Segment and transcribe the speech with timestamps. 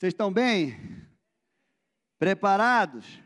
[0.00, 0.78] Vocês estão bem?
[2.18, 3.20] Preparados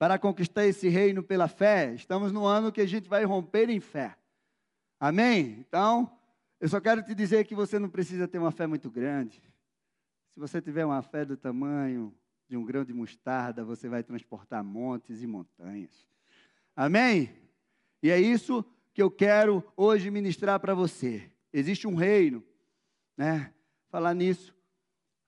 [0.00, 1.94] para conquistar esse reino pela fé?
[1.94, 4.16] Estamos no ano que a gente vai romper em fé.
[4.98, 5.60] Amém?
[5.60, 6.10] Então,
[6.58, 9.40] eu só quero te dizer que você não precisa ter uma fé muito grande.
[10.34, 12.12] Se você tiver uma fé do tamanho
[12.48, 16.04] de um grão de mostarda, você vai transportar montes e montanhas.
[16.74, 17.30] Amém?
[18.02, 21.30] E é isso que eu quero hoje ministrar para você.
[21.52, 22.42] Existe um reino,
[23.16, 23.54] né?
[23.88, 24.52] Falar nisso,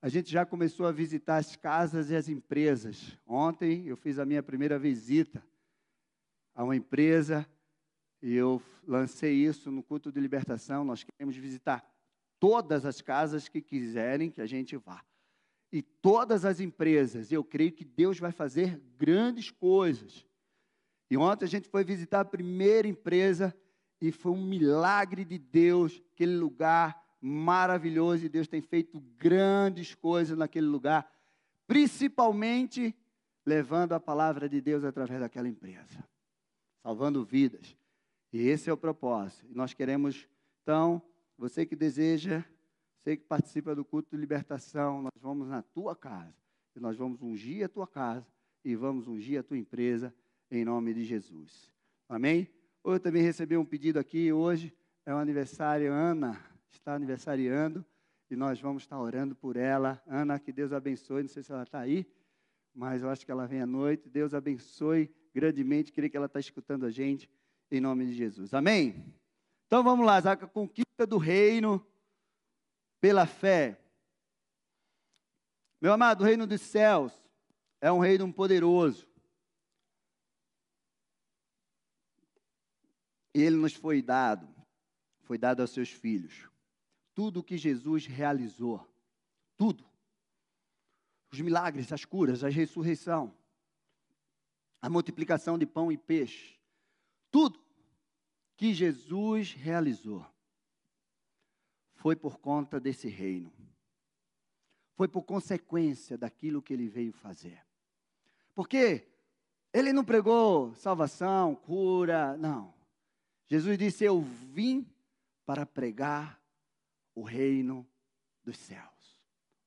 [0.03, 3.17] a gente já começou a visitar as casas e as empresas.
[3.25, 5.41] Ontem eu fiz a minha primeira visita
[6.53, 7.47] a uma empresa
[8.21, 10.83] e eu lancei isso no culto de libertação.
[10.83, 11.89] Nós queremos visitar
[12.37, 15.01] todas as casas que quiserem que a gente vá.
[15.71, 20.27] E todas as empresas, eu creio que Deus vai fazer grandes coisas.
[21.09, 23.55] E ontem a gente foi visitar a primeira empresa
[24.01, 30.37] e foi um milagre de Deus, aquele lugar maravilhoso, e Deus tem feito grandes coisas
[30.37, 31.09] naquele lugar,
[31.65, 32.93] principalmente
[33.45, 36.03] levando a palavra de Deus através daquela empresa,
[36.81, 37.77] salvando vidas.
[38.33, 39.45] E esse é o propósito.
[39.49, 40.27] E nós queremos,
[40.61, 41.01] então,
[41.37, 42.43] você que deseja,
[42.97, 46.35] você que participa do culto de libertação, nós vamos na tua casa.
[46.75, 48.27] E nós vamos ungir a tua casa
[48.65, 50.13] e vamos ungir a tua empresa
[50.51, 51.71] em nome de Jesus.
[52.09, 52.49] Amém?
[52.83, 54.73] Eu também recebi um pedido aqui hoje,
[55.05, 57.85] é o aniversário, Ana está aniversariando,
[58.29, 60.01] e nós vamos estar orando por ela.
[60.07, 62.05] Ana, que Deus abençoe, não sei se ela está aí,
[62.73, 64.09] mas eu acho que ela vem à noite.
[64.09, 67.29] Deus abençoe grandemente, queria que ela está escutando a gente
[67.71, 68.53] em nome de Jesus.
[68.53, 69.05] Amém?
[69.67, 71.85] Então vamos lá, a conquista do reino
[72.99, 73.79] pela fé.
[75.81, 77.11] Meu amado, o reino dos céus
[77.81, 79.07] é um reino poderoso.
[83.33, 84.47] Ele nos foi dado,
[85.23, 86.52] foi dado aos seus filhos.
[87.13, 88.85] Tudo o que Jesus realizou,
[89.55, 89.85] tudo.
[91.31, 93.33] Os milagres, as curas, a ressurreição,
[94.81, 96.55] a multiplicação de pão e peixe,
[97.31, 97.59] tudo
[98.55, 100.25] que Jesus realizou
[101.95, 103.51] foi por conta desse reino.
[104.95, 107.65] Foi por consequência daquilo que ele veio fazer.
[108.53, 109.07] Porque
[109.71, 112.73] ele não pregou salvação, cura, não.
[113.47, 114.85] Jesus disse: Eu vim
[115.45, 116.42] para pregar
[117.15, 117.87] o reino
[118.43, 119.21] dos céus,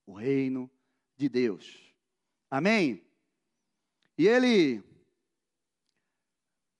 [0.04, 0.70] o reino
[1.16, 1.94] de Deus.
[2.50, 3.04] Amém?
[4.18, 4.82] E ele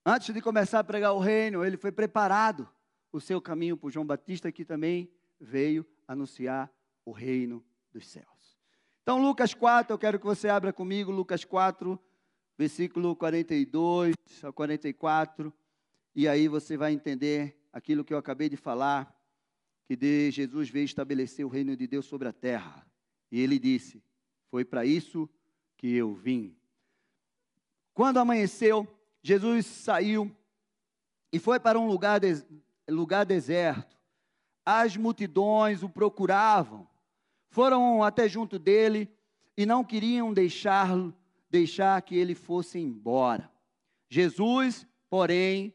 [0.09, 2.69] Antes de começar a pregar o reino, ele foi preparado
[3.11, 5.11] o seu caminho por João Batista, que também
[5.41, 6.71] veio anunciar
[7.05, 8.57] o reino dos céus.
[9.03, 11.99] Então, Lucas 4, eu quero que você abra comigo, Lucas 4,
[12.57, 15.53] versículo 42 a 44,
[16.15, 19.13] e aí você vai entender aquilo que eu acabei de falar,
[19.87, 22.87] que de Jesus veio estabelecer o reino de Deus sobre a terra.
[23.31, 24.03] E ele disse:
[24.51, 25.29] Foi para isso
[25.77, 26.57] que eu vim.
[27.95, 28.87] Quando amanheceu,
[29.23, 30.35] Jesus saiu
[31.33, 32.21] e foi para um lugar,
[32.89, 33.97] lugar deserto.
[34.65, 36.89] As multidões o procuravam,
[37.49, 39.09] foram até junto dele
[39.57, 40.89] e não queriam deixar,
[41.49, 43.51] deixar que ele fosse embora.
[44.09, 45.73] Jesus, porém,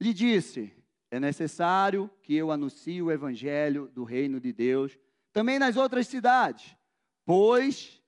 [0.00, 0.72] lhe disse:
[1.10, 4.98] É necessário que eu anuncie o evangelho do reino de Deus
[5.32, 6.76] também nas outras cidades,
[7.24, 8.02] pois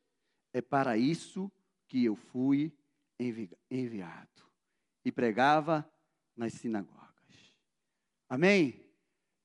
[0.52, 1.50] é para isso
[1.86, 2.76] que eu fui
[3.70, 4.44] enviado
[5.04, 5.90] e pregava
[6.36, 7.54] nas sinagogas.
[8.28, 8.84] Amém?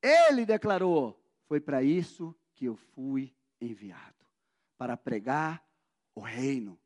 [0.02, 4.26] Ele declarou: Foi para isso que eu fui enviado
[4.76, 5.64] para pregar
[6.14, 6.78] o reino.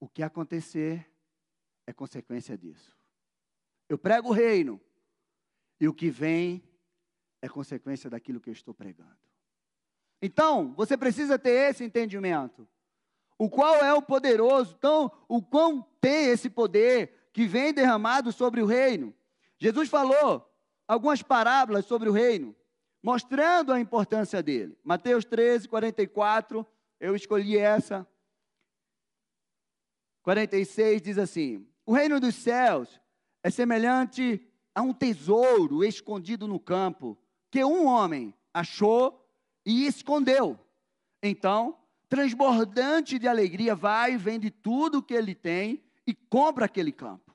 [0.00, 1.10] O que acontecer
[1.86, 2.96] é consequência disso.
[3.88, 4.80] Eu prego o reino
[5.80, 6.62] e o que vem
[7.42, 9.16] é consequência daquilo que eu estou pregando.
[10.20, 12.66] Então, você precisa ter esse entendimento
[13.38, 18.62] o qual é o poderoso, então, o quão tem esse poder que vem derramado sobre
[18.62, 19.14] o reino.
[19.58, 20.50] Jesus falou
[20.88, 22.56] algumas parábolas sobre o reino,
[23.02, 24.78] mostrando a importância dele.
[24.82, 26.66] Mateus 13, 44,
[26.98, 28.06] eu escolhi essa.
[30.22, 33.00] 46 diz assim: O reino dos céus
[33.42, 34.40] é semelhante
[34.76, 37.16] a um tesouro escondido no campo,
[37.50, 39.26] que um homem achou
[39.64, 40.60] e escondeu.
[41.22, 41.78] Então,
[42.10, 47.34] transbordante de alegria, vai e vende tudo o que ele tem e compra aquele campo.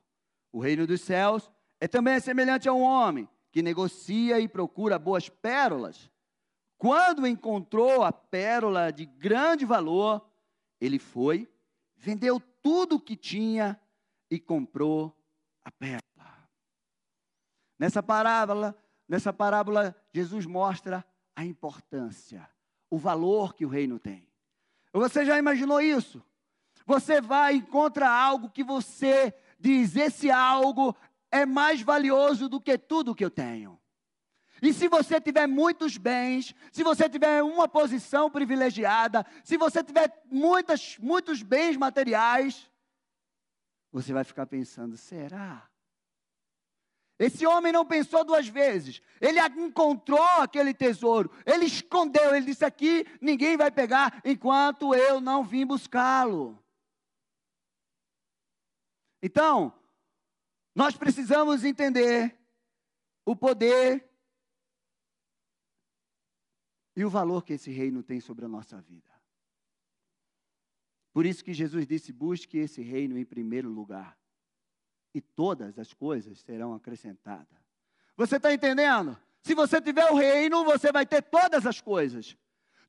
[0.52, 5.28] O reino dos céus é também semelhante a um homem que negocia e procura boas
[5.28, 6.12] pérolas.
[6.78, 10.24] Quando encontrou a pérola de grande valor,
[10.80, 11.50] ele foi,
[11.98, 13.82] vendeu tudo o que tinha
[14.30, 15.12] e comprou
[15.66, 16.11] a pérola.
[17.82, 18.78] Nessa parábola,
[19.10, 21.04] nessa parábola, Jesus mostra
[21.36, 22.48] a importância
[22.92, 24.30] o valor que o reino tem.
[24.94, 26.24] Você já imaginou isso?
[26.86, 30.96] Você vai e encontra algo que você diz: esse algo
[31.32, 33.80] é mais valioso do que tudo que eu tenho.
[34.62, 40.22] E se você tiver muitos bens, se você tiver uma posição privilegiada, se você tiver
[40.30, 42.70] muitas, muitos bens materiais,
[43.92, 45.71] você vai ficar pensando: será?
[47.22, 49.00] Esse homem não pensou duas vezes.
[49.22, 51.32] Ele encontrou aquele tesouro.
[51.46, 52.34] Ele escondeu.
[52.34, 56.60] Ele disse: Aqui ninguém vai pegar enquanto eu não vim buscá-lo.
[59.22, 59.72] Então,
[60.74, 62.36] nós precisamos entender
[63.24, 64.10] o poder
[66.96, 69.12] e o valor que esse reino tem sobre a nossa vida.
[71.14, 74.20] Por isso que Jesus disse: busque esse reino em primeiro lugar
[75.14, 77.60] e todas as coisas serão acrescentadas.
[78.16, 79.18] Você está entendendo?
[79.42, 82.38] Se você tiver o reino, você vai ter todas as coisas.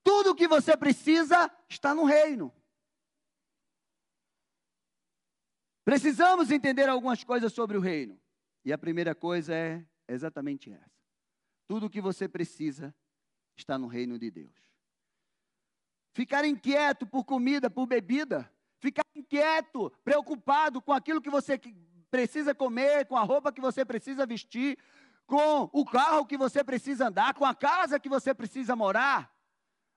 [0.04, 2.52] Tudo o que você precisa está no reino.
[5.84, 8.20] Precisamos entender algumas coisas sobre o reino.
[8.64, 10.92] E a primeira coisa é exatamente essa.
[11.66, 12.94] Tudo o que você precisa
[13.56, 14.54] está no reino de Deus.
[16.12, 21.58] Ficar inquieto por comida, por bebida, ficar inquieto, preocupado com aquilo que você
[22.12, 24.78] precisa comer, com a roupa que você precisa vestir,
[25.26, 29.34] com o carro que você precisa andar, com a casa que você precisa morar.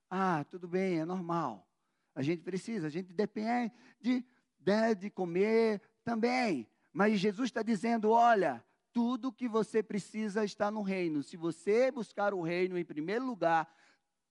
[0.10, 1.68] Ah, tudo bem, é normal.
[2.16, 4.26] A gente precisa, a gente depende de,
[4.66, 6.66] né, de comer também.
[6.94, 8.64] Mas Jesus está dizendo: olha,
[8.94, 11.22] tudo que você precisa está no reino.
[11.22, 13.70] Se você buscar o reino em primeiro lugar,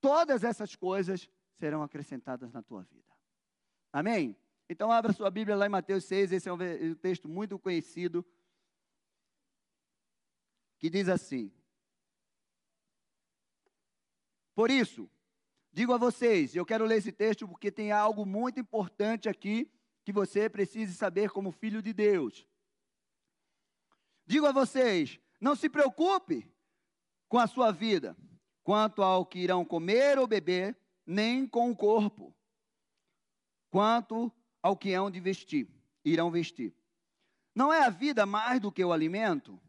[0.01, 3.13] todas essas coisas serão acrescentadas na tua vida.
[3.93, 4.35] Amém?
[4.69, 8.25] Então, abra sua Bíblia lá em Mateus 6, esse é um texto muito conhecido,
[10.79, 11.53] que diz assim:
[14.55, 15.11] Por isso,
[15.73, 19.71] digo a vocês, eu quero ler esse texto porque tem algo muito importante aqui
[20.05, 22.47] que você precisa saber como filho de Deus.
[24.27, 26.51] Digo a vocês, não se preocupe
[27.29, 28.17] com a sua vida,
[28.63, 32.35] quanto ao que irão comer ou beber, nem com o corpo,
[33.71, 34.33] quanto
[34.65, 35.69] ao que hão de vestir,
[36.03, 36.75] irão vestir.
[37.55, 39.61] Não é a vida mais do que o alimento?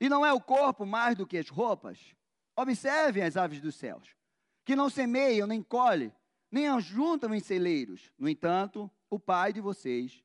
[0.00, 2.16] E não é o corpo mais do que as roupas?
[2.56, 4.16] Observem as aves dos céus,
[4.64, 6.10] que não semeiam, nem colhem,
[6.50, 8.10] nem ajuntam em celeiros.
[8.18, 10.24] No entanto, o Pai de vocês,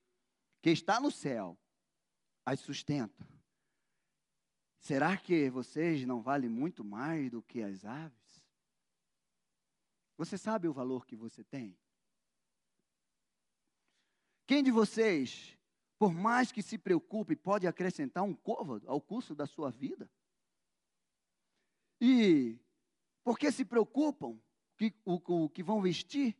[0.61, 1.59] que está no céu,
[2.45, 3.27] as sustenta.
[4.79, 8.41] Será que vocês não valem muito mais do que as aves?
[10.15, 11.77] Você sabe o valor que você tem?
[14.45, 15.57] Quem de vocês,
[15.97, 20.09] por mais que se preocupe, pode acrescentar um côvado ao curso da sua vida?
[21.99, 22.59] E
[23.23, 24.39] por que se preocupam
[24.77, 26.35] que, o, o que vão vestir?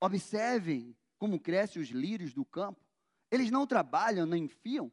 [0.00, 2.80] Observem como crescem os lírios do campo.
[3.30, 4.92] Eles não trabalham nem fiam.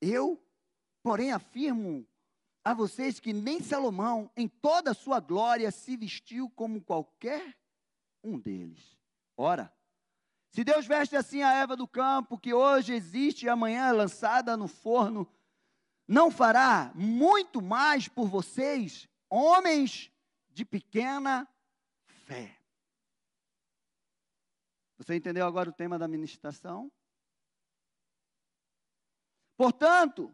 [0.00, 0.42] Eu,
[1.02, 2.06] porém, afirmo
[2.64, 7.56] a vocês que nem Salomão, em toda a sua glória, se vestiu como qualquer
[8.22, 8.98] um deles.
[9.36, 9.72] Ora,
[10.54, 14.56] se Deus veste assim a erva do campo, que hoje existe e amanhã é lançada
[14.56, 15.28] no forno,
[16.06, 20.12] não fará muito mais por vocês, homens
[20.50, 21.48] de pequena
[22.06, 22.56] fé.
[24.96, 26.88] Você entendeu agora o tema da ministração?
[29.56, 30.32] Portanto,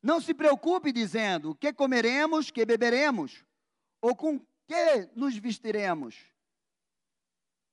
[0.00, 3.44] não se preocupe dizendo o que comeremos, que beberemos,
[4.00, 6.24] ou com que nos vestiremos,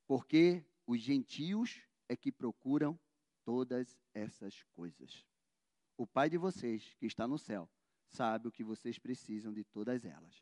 [0.07, 2.98] porque os gentios é que procuram
[3.44, 5.25] todas essas coisas.
[5.98, 7.70] O Pai de vocês, que está no céu,
[8.08, 10.41] sabe o que vocês precisam de todas elas.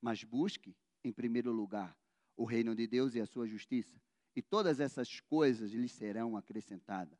[0.00, 1.98] Mas busque, em primeiro lugar,
[2.36, 4.00] o reino de Deus e a sua justiça,
[4.36, 7.18] e todas essas coisas lhes serão acrescentadas.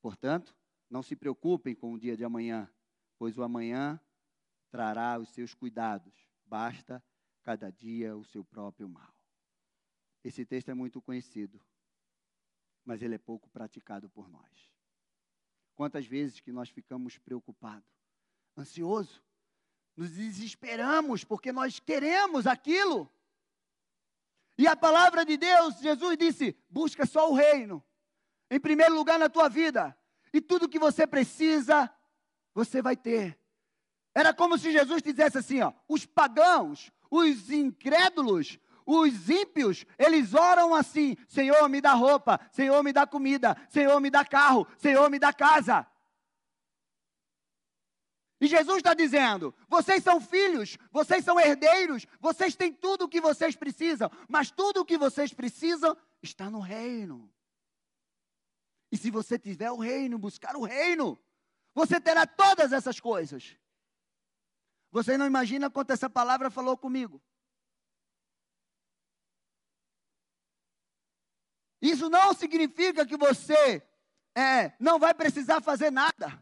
[0.00, 0.56] Portanto,
[0.88, 2.70] não se preocupem com o dia de amanhã,
[3.18, 4.00] pois o amanhã
[4.70, 6.14] trará os seus cuidados.
[6.46, 7.02] Basta
[7.42, 9.14] cada dia o seu próprio mal.
[10.22, 11.60] Esse texto é muito conhecido
[12.84, 14.70] mas ele é pouco praticado por nós.
[15.74, 17.88] Quantas vezes que nós ficamos preocupados,
[18.56, 19.22] ansioso,
[19.96, 23.10] nos desesperamos porque nós queremos aquilo.
[24.56, 27.82] E a palavra de Deus, Jesus disse: busca só o reino,
[28.50, 29.96] em primeiro lugar na tua vida,
[30.32, 31.90] e tudo que você precisa,
[32.54, 33.38] você vai ter.
[34.14, 40.74] Era como se Jesus dissesse assim: ó, os pagãos, os incrédulos, os ímpios, eles oram
[40.74, 45.18] assim: Senhor, me dá roupa, Senhor, me dá comida, Senhor, me dá carro, Senhor, me
[45.18, 45.86] dá casa.
[48.40, 53.20] E Jesus está dizendo: vocês são filhos, vocês são herdeiros, vocês têm tudo o que
[53.20, 57.32] vocês precisam, mas tudo o que vocês precisam está no reino.
[58.90, 61.18] E se você tiver o reino, buscar o reino,
[61.72, 63.56] você terá todas essas coisas.
[64.90, 67.22] Você não imagina quanto essa palavra falou comigo.
[71.82, 73.82] Isso não significa que você
[74.36, 76.40] é, não vai precisar fazer nada.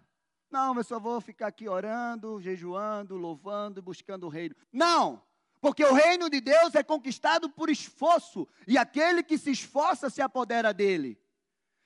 [0.50, 4.54] Não, eu só vou ficar aqui orando, jejuando, louvando, buscando o reino.
[4.70, 5.22] Não!
[5.60, 10.22] Porque o reino de Deus é conquistado por esforço, e aquele que se esforça se
[10.22, 11.20] apodera dele.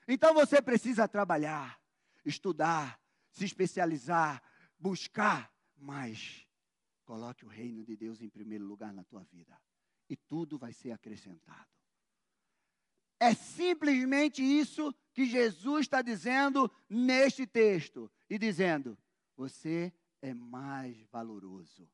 [0.07, 1.77] Então você precisa trabalhar,
[2.23, 2.99] estudar,
[3.31, 4.41] se especializar,
[4.79, 6.47] buscar, mas
[7.03, 9.59] coloque o reino de Deus em primeiro lugar na tua vida,
[10.09, 11.74] e tudo vai ser acrescentado.
[13.19, 18.97] É simplesmente isso que Jesus está dizendo neste texto e dizendo:
[19.35, 21.89] você é mais valoroso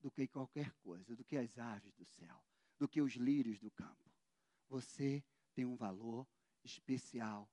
[0.00, 2.42] do que qualquer coisa, do que as aves do céu,
[2.78, 4.12] do que os lírios do campo.
[4.68, 6.26] Você tem um valor
[6.62, 7.50] especial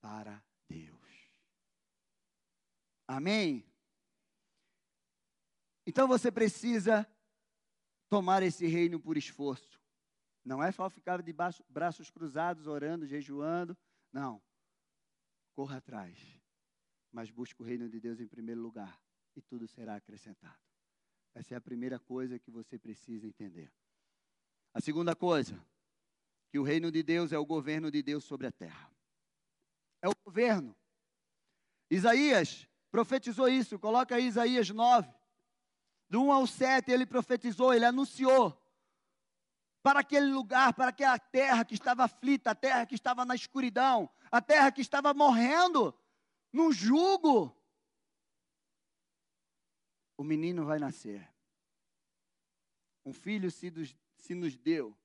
[0.00, 1.00] para Deus.
[3.06, 3.64] Amém?
[5.86, 7.08] Então você precisa
[8.08, 9.79] tomar esse reino por esforço.
[10.44, 11.34] Não é só ficar de
[11.68, 13.76] braços cruzados, orando, jejuando.
[14.12, 14.42] Não.
[15.54, 16.18] Corra atrás.
[17.12, 19.00] Mas busque o reino de Deus em primeiro lugar.
[19.36, 20.58] E tudo será acrescentado.
[21.34, 23.70] Essa é a primeira coisa que você precisa entender.
[24.72, 25.60] A segunda coisa,
[26.50, 28.90] que o reino de Deus é o governo de Deus sobre a terra.
[30.02, 30.76] É o governo.
[31.88, 35.12] Isaías profetizou isso, coloca aí Isaías 9.
[36.08, 38.59] Do 1 ao 7, ele profetizou, ele anunciou
[39.82, 44.10] para aquele lugar, para aquela terra que estava aflita, a terra que estava na escuridão,
[44.30, 45.94] a terra que estava morrendo
[46.52, 47.54] num jugo.
[50.16, 51.26] O menino vai nascer.
[53.04, 54.96] Um filho se, dos, se nos deu,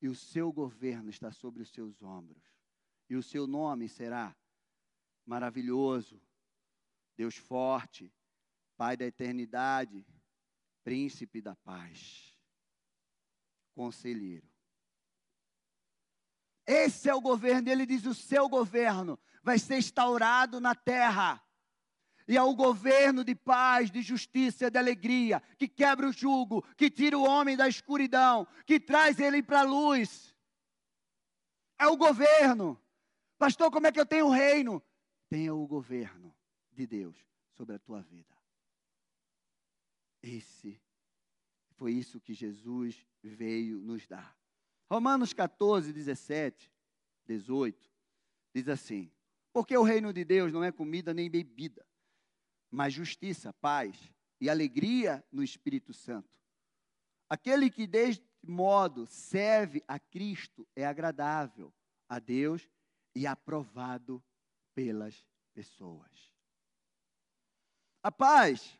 [0.00, 2.44] e o seu governo está sobre os seus ombros.
[3.08, 4.36] E o seu nome será
[5.26, 6.20] maravilhoso,
[7.16, 8.12] Deus forte,
[8.76, 10.06] Pai da eternidade,
[10.82, 12.33] Príncipe da paz
[13.74, 14.48] conselheiro.
[16.66, 21.42] Esse é o governo, ele diz: o seu governo vai ser instaurado na terra.
[22.26, 26.88] E é o governo de paz, de justiça, de alegria, que quebra o jugo, que
[26.88, 30.34] tira o homem da escuridão, que traz ele para a luz.
[31.78, 32.80] É o governo.
[33.36, 34.82] Pastor, como é que eu tenho o reino?
[35.28, 36.34] Tenha o governo
[36.72, 37.16] de Deus
[37.50, 38.34] sobre a tua vida.
[40.22, 40.80] Esse
[41.76, 44.36] foi isso que Jesus veio nos dar.
[44.90, 46.70] Romanos 14, 17,
[47.26, 47.90] 18,
[48.54, 49.10] diz assim:
[49.52, 51.86] Porque o reino de Deus não é comida nem bebida,
[52.70, 56.38] mas justiça, paz e alegria no Espírito Santo.
[57.28, 61.72] Aquele que deste modo serve a Cristo é agradável
[62.08, 62.68] a Deus
[63.14, 64.22] e aprovado
[64.74, 66.32] pelas pessoas.
[68.02, 68.78] A paz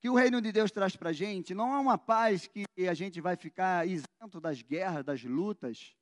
[0.00, 2.94] que o reino de Deus traz para a gente não é uma paz que a
[2.94, 5.94] gente vai ficar isento das guerras, das lutas.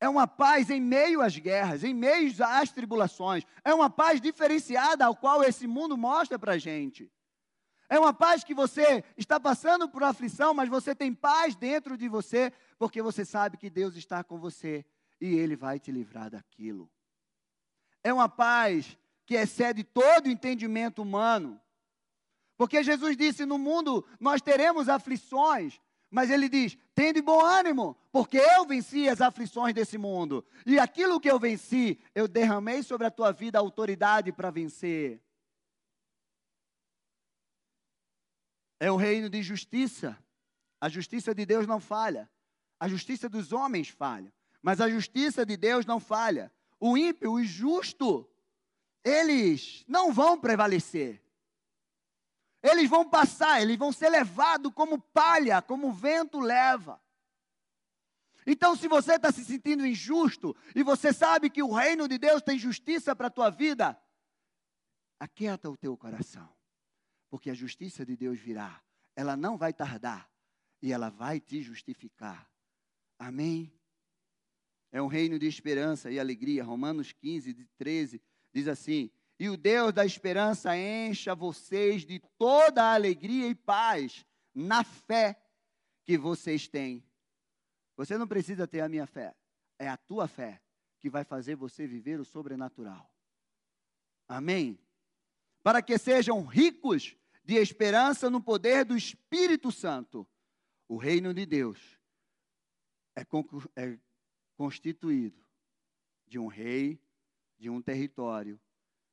[0.00, 3.44] É uma paz em meio às guerras, em meio às tribulações.
[3.64, 7.10] É uma paz diferenciada ao qual esse mundo mostra para a gente.
[7.88, 12.08] É uma paz que você está passando por aflição, mas você tem paz dentro de
[12.08, 14.84] você, porque você sabe que Deus está com você
[15.20, 16.90] e Ele vai te livrar daquilo.
[18.04, 21.60] É uma paz que excede todo o entendimento humano.
[22.58, 28.36] Porque Jesus disse: no mundo nós teremos aflições, mas ele diz: tende bom ânimo, porque
[28.36, 30.44] eu venci as aflições desse mundo.
[30.66, 35.22] E aquilo que eu venci, eu derramei sobre a tua vida autoridade para vencer.
[38.80, 40.18] É o reino de justiça.
[40.80, 42.28] A justiça de Deus não falha.
[42.78, 44.32] A justiça dos homens falha.
[44.60, 46.52] Mas a justiça de Deus não falha.
[46.80, 48.28] O ímpio, o justo,
[49.04, 51.20] eles não vão prevalecer.
[52.62, 57.00] Eles vão passar, eles vão ser levados como palha, como o vento leva.
[58.46, 62.42] Então, se você está se sentindo injusto e você sabe que o reino de Deus
[62.42, 64.00] tem justiça para a tua vida,
[65.20, 66.48] aquieta o teu coração,
[67.28, 68.82] porque a justiça de Deus virá,
[69.14, 70.30] ela não vai tardar
[70.80, 72.50] e ela vai te justificar.
[73.18, 73.72] Amém?
[74.90, 76.64] É um reino de esperança e alegria.
[76.64, 78.22] Romanos 15, 13
[78.52, 84.26] diz assim: e o Deus da esperança encha vocês de toda a alegria e paz
[84.54, 85.40] na fé
[86.04, 87.04] que vocês têm.
[87.96, 89.34] Você não precisa ter a minha fé,
[89.78, 90.60] é a tua fé
[90.98, 93.08] que vai fazer você viver o sobrenatural.
[94.26, 94.78] Amém?
[95.68, 97.14] para que sejam ricos
[97.44, 100.26] de esperança no poder do Espírito Santo.
[100.88, 101.78] O reino de Deus
[103.14, 103.20] é,
[103.76, 103.98] é
[104.56, 105.44] constituído
[106.26, 106.98] de um rei,
[107.58, 108.58] de um território,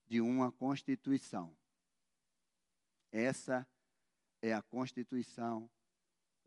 [0.08, 1.56] de uma constituição.
[3.12, 3.68] Essa
[4.42, 5.70] é a constituição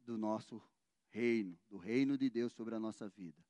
[0.05, 0.63] do nosso
[1.11, 3.45] reino, do reino de Deus sobre a nossa vida,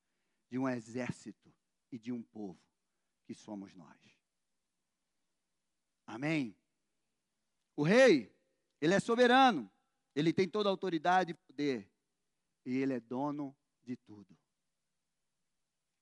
[0.49, 1.53] de um exército
[1.91, 2.61] e de um povo
[3.25, 3.99] que somos nós.
[6.07, 6.57] Amém?
[7.77, 8.35] O rei,
[8.81, 9.71] ele é soberano,
[10.15, 11.91] ele tem toda a autoridade e poder,
[12.65, 14.37] e ele é dono de tudo.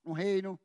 [0.04, 0.58] Um reino,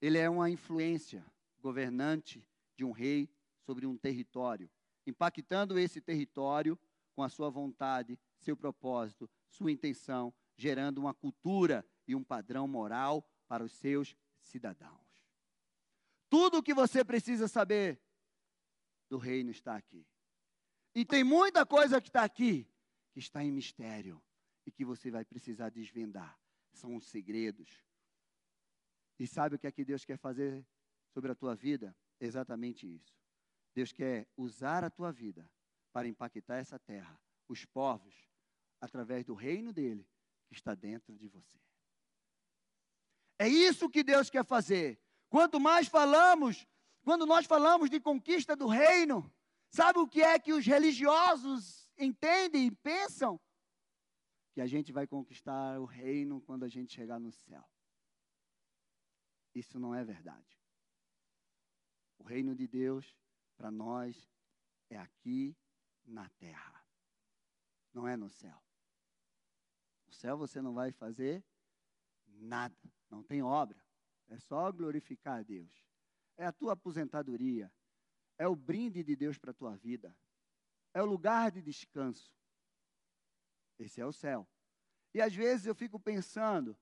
[0.00, 1.24] ele é uma influência
[1.60, 2.46] governante
[2.76, 3.28] de um rei
[3.60, 4.70] sobre um território,
[5.06, 6.78] impactando esse território
[7.14, 13.28] com a sua vontade, seu propósito, sua intenção, gerando uma cultura e um padrão moral
[13.46, 15.06] para os seus cidadãos.
[16.28, 18.00] Tudo o que você precisa saber
[19.08, 20.06] do reino está aqui.
[20.94, 22.66] E tem muita coisa que está aqui
[23.12, 24.22] que está em mistério
[24.66, 26.38] e que você vai precisar desvendar.
[26.72, 27.82] São os segredos.
[29.18, 30.64] E sabe o que é que Deus quer fazer
[31.12, 31.96] sobre a tua vida?
[32.20, 33.14] Exatamente isso.
[33.74, 35.48] Deus quer usar a tua vida
[35.92, 38.14] para impactar essa terra, os povos,
[38.80, 40.06] através do reino dele
[40.48, 41.58] que está dentro de você.
[43.38, 45.00] É isso que Deus quer fazer.
[45.28, 46.66] Quanto mais falamos,
[47.02, 49.32] quando nós falamos de conquista do reino,
[49.70, 53.40] sabe o que é que os religiosos entendem e pensam?
[54.52, 57.64] Que a gente vai conquistar o reino quando a gente chegar no céu.
[59.54, 60.58] Isso não é verdade.
[62.18, 63.16] O reino de Deus,
[63.56, 64.28] para nós,
[64.90, 65.56] é aqui
[66.04, 66.84] na terra,
[67.92, 68.62] não é no céu.
[70.06, 71.44] No céu você não vai fazer
[72.26, 72.76] nada,
[73.10, 73.82] não tem obra,
[74.28, 75.86] é só glorificar a Deus.
[76.36, 77.72] É a tua aposentadoria,
[78.38, 80.16] é o brinde de Deus para a tua vida,
[80.94, 82.32] é o lugar de descanso.
[83.78, 84.48] Esse é o céu.
[85.14, 86.76] E às vezes eu fico pensando,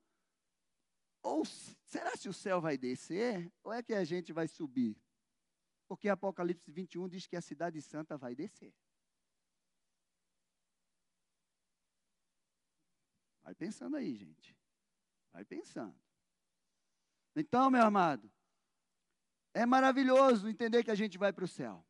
[1.21, 4.97] ou será se o céu vai descer ou é que a gente vai subir?
[5.87, 8.73] Porque Apocalipse 21 diz que a cidade santa vai descer.
[13.41, 14.57] Vai pensando aí, gente.
[15.31, 15.97] Vai pensando.
[17.33, 18.29] Então, meu amado,
[19.53, 21.85] é maravilhoso entender que a gente vai para o céu.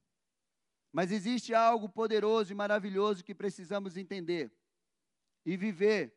[0.91, 4.51] Mas existe algo poderoso e maravilhoso que precisamos entender
[5.45, 6.15] e viver,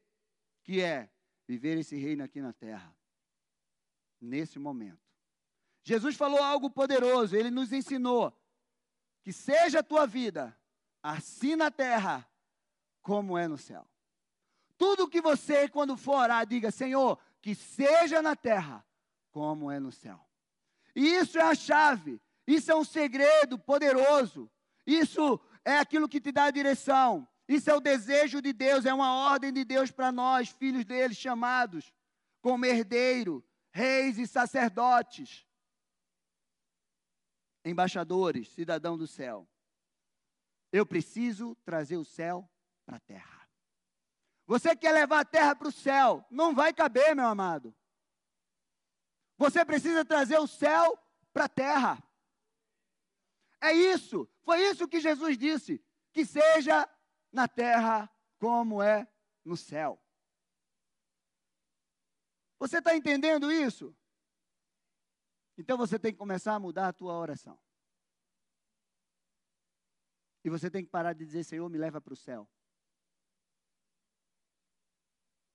[0.62, 1.10] que é
[1.46, 2.94] viver esse reino aqui na terra,
[4.20, 5.09] nesse momento.
[5.82, 8.32] Jesus falou algo poderoso, ele nos ensinou
[9.22, 10.56] que seja a tua vida
[11.02, 12.26] assim na terra
[13.02, 13.86] como é no céu.
[14.76, 18.84] Tudo que você, quando for orar, diga: Senhor, que seja na terra
[19.30, 20.20] como é no céu.
[20.94, 24.50] E isso é a chave, isso é um segredo poderoso,
[24.86, 28.92] isso é aquilo que te dá a direção, isso é o desejo de Deus, é
[28.92, 31.92] uma ordem de Deus para nós, filhos dele, chamados
[32.40, 35.46] como herdeiro, reis e sacerdotes,
[37.64, 39.48] embaixadores, cidadão do céu.
[40.72, 42.48] Eu preciso trazer o céu
[42.86, 43.48] para a terra.
[44.46, 47.74] Você quer levar a terra para o céu, não vai caber, meu amado.
[49.36, 50.98] Você precisa trazer o céu
[51.32, 52.02] para a terra.
[53.60, 56.88] É isso, foi isso que Jesus disse: que seja
[57.32, 59.06] na terra como é
[59.44, 60.00] no céu.
[62.58, 63.96] Você está entendendo isso?
[65.56, 67.58] Então você tem que começar a mudar a tua oração.
[70.42, 72.48] E você tem que parar de dizer, Senhor, me leva para o céu.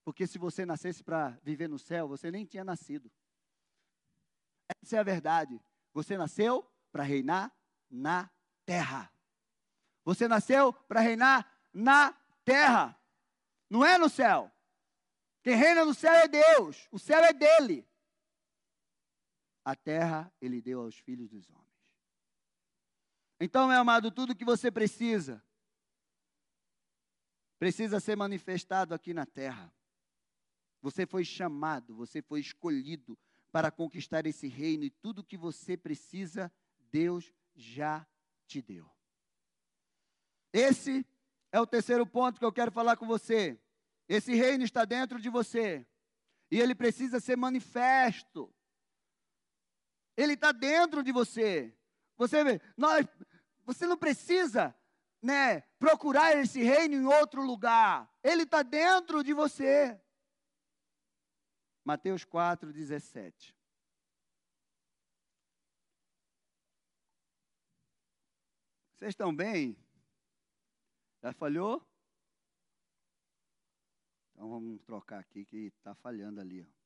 [0.03, 3.11] Porque se você nascesse para viver no céu, você nem tinha nascido.
[4.81, 5.59] Essa é a verdade.
[5.93, 7.51] Você nasceu para reinar
[7.89, 8.29] na
[8.65, 9.11] terra.
[10.03, 12.95] Você nasceu para reinar na terra.
[13.67, 14.51] Não é no céu.
[15.41, 16.87] Quem reina no céu é Deus.
[16.91, 17.87] O céu é dele.
[19.65, 21.65] A terra ele deu aos filhos dos homens.
[23.39, 25.43] Então, meu amado, tudo que você precisa
[27.57, 29.73] precisa ser manifestado aqui na terra.
[30.81, 33.17] Você foi chamado, você foi escolhido
[33.51, 36.51] para conquistar esse reino e tudo que você precisa,
[36.91, 38.05] Deus já
[38.45, 38.89] te deu.
[40.53, 41.05] Esse
[41.51, 43.59] é o terceiro ponto que eu quero falar com você.
[44.07, 45.85] Esse reino está dentro de você
[46.51, 48.53] e ele precisa ser manifesto.
[50.17, 51.75] Ele está dentro de você.
[52.17, 52.37] Você
[52.77, 53.05] nós,
[53.65, 54.75] você não precisa,
[55.21, 58.09] né, procurar esse reino em outro lugar.
[58.23, 59.99] Ele está dentro de você.
[61.83, 63.55] Mateus 4, 17.
[68.97, 69.77] Vocês estão bem?
[71.21, 71.85] Já falhou?
[74.31, 76.61] Então vamos trocar aqui que está falhando ali.
[76.61, 76.84] Ó.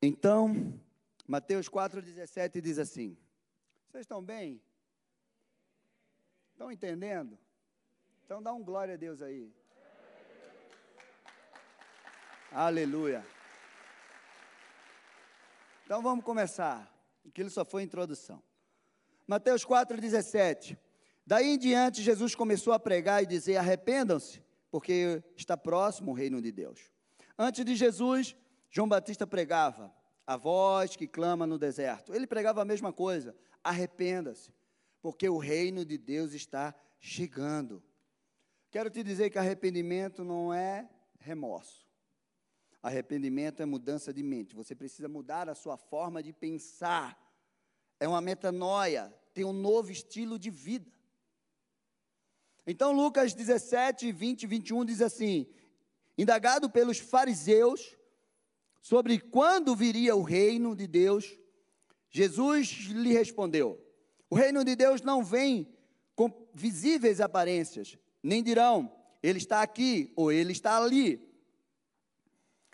[0.00, 0.80] Então,
[1.26, 3.16] Mateus 4,17 diz assim:
[3.90, 4.60] Vocês estão bem?
[6.52, 7.38] Estão entendendo?
[8.24, 9.52] Então dá um glória a Deus aí.
[12.52, 13.26] Aleluia.
[15.84, 16.92] Então vamos começar.
[17.26, 18.42] Aquilo só foi introdução.
[19.26, 20.78] Mateus 4,17.
[21.26, 26.40] Daí em diante, Jesus começou a pregar e dizer: Arrependam-se, porque está próximo o reino
[26.40, 26.90] de Deus.
[27.36, 28.36] Antes de Jesus,
[28.70, 29.94] João Batista pregava,
[30.26, 32.14] a voz que clama no deserto.
[32.14, 34.52] Ele pregava a mesma coisa, arrependa-se,
[35.00, 37.82] porque o reino de Deus está chegando.
[38.70, 41.88] Quero te dizer que arrependimento não é remorso.
[42.82, 44.54] Arrependimento é mudança de mente.
[44.54, 47.18] Você precisa mudar a sua forma de pensar.
[47.98, 50.90] É uma metanoia, tem um novo estilo de vida.
[52.66, 55.46] Então, Lucas 17, 20 e 21 diz assim:
[56.16, 57.97] Indagado pelos fariseus,
[58.80, 61.38] sobre quando viria o reino de Deus,
[62.10, 63.78] Jesus lhe respondeu:
[64.30, 65.72] O reino de Deus não vem
[66.14, 71.20] com visíveis aparências, nem dirão, ele está aqui ou ele está ali,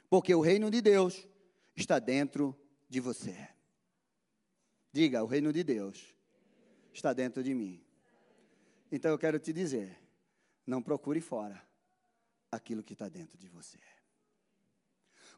[0.09, 1.29] porque o reino de Deus
[1.77, 3.49] está dentro de você.
[4.93, 6.15] Diga, o reino de Deus
[6.93, 7.85] está dentro de mim.
[8.91, 9.99] Então eu quero te dizer:
[10.67, 11.61] não procure fora
[12.51, 13.79] aquilo que está dentro de você.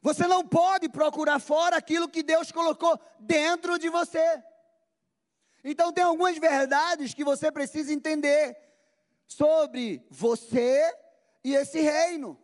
[0.01, 4.43] Você não pode procurar fora aquilo que Deus colocou dentro de você.
[5.63, 8.57] Então, tem algumas verdades que você precisa entender
[9.27, 10.95] sobre você
[11.43, 12.39] e esse reino.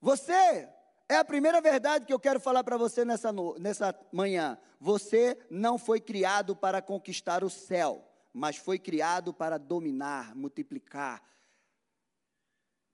[0.00, 0.68] Você
[1.08, 4.58] é a primeira verdade que eu quero falar para você nessa, nessa manhã.
[4.80, 11.22] Você não foi criado para conquistar o céu, mas foi criado para dominar, multiplicar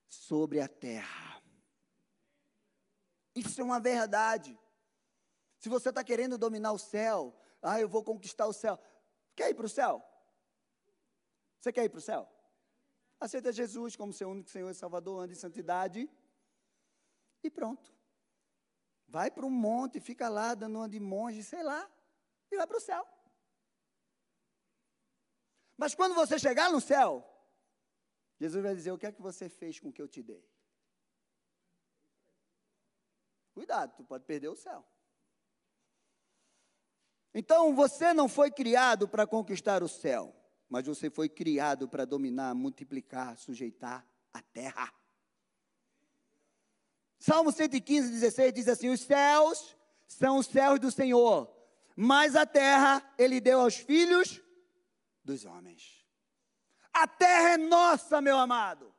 [0.08, 1.33] sobre a terra.
[3.34, 4.58] Isso é uma verdade.
[5.58, 8.78] Se você está querendo dominar o céu, ah, eu vou conquistar o céu.
[9.34, 10.04] Quer ir para o céu?
[11.60, 12.28] Você quer ir para o céu?
[13.18, 16.10] Aceita Jesus como seu único Senhor e Salvador, anda em santidade
[17.42, 17.92] e pronto.
[19.08, 21.90] Vai para um monte, fica lá dando uma de monge, sei lá,
[22.50, 23.06] e vai para o céu.
[25.76, 27.24] Mas quando você chegar no céu,
[28.38, 30.44] Jesus vai dizer: O que é que você fez com o que eu te dei?
[33.54, 34.84] Cuidado, tu pode perder o céu.
[37.32, 40.34] Então você não foi criado para conquistar o céu,
[40.68, 44.92] mas você foi criado para dominar, multiplicar, sujeitar a terra.
[47.18, 51.50] Salmo 115, 16 diz assim: Os céus são os céus do Senhor,
[51.96, 54.42] mas a terra ele deu aos filhos
[55.22, 56.04] dos homens.
[56.92, 58.94] A terra é nossa, meu amado.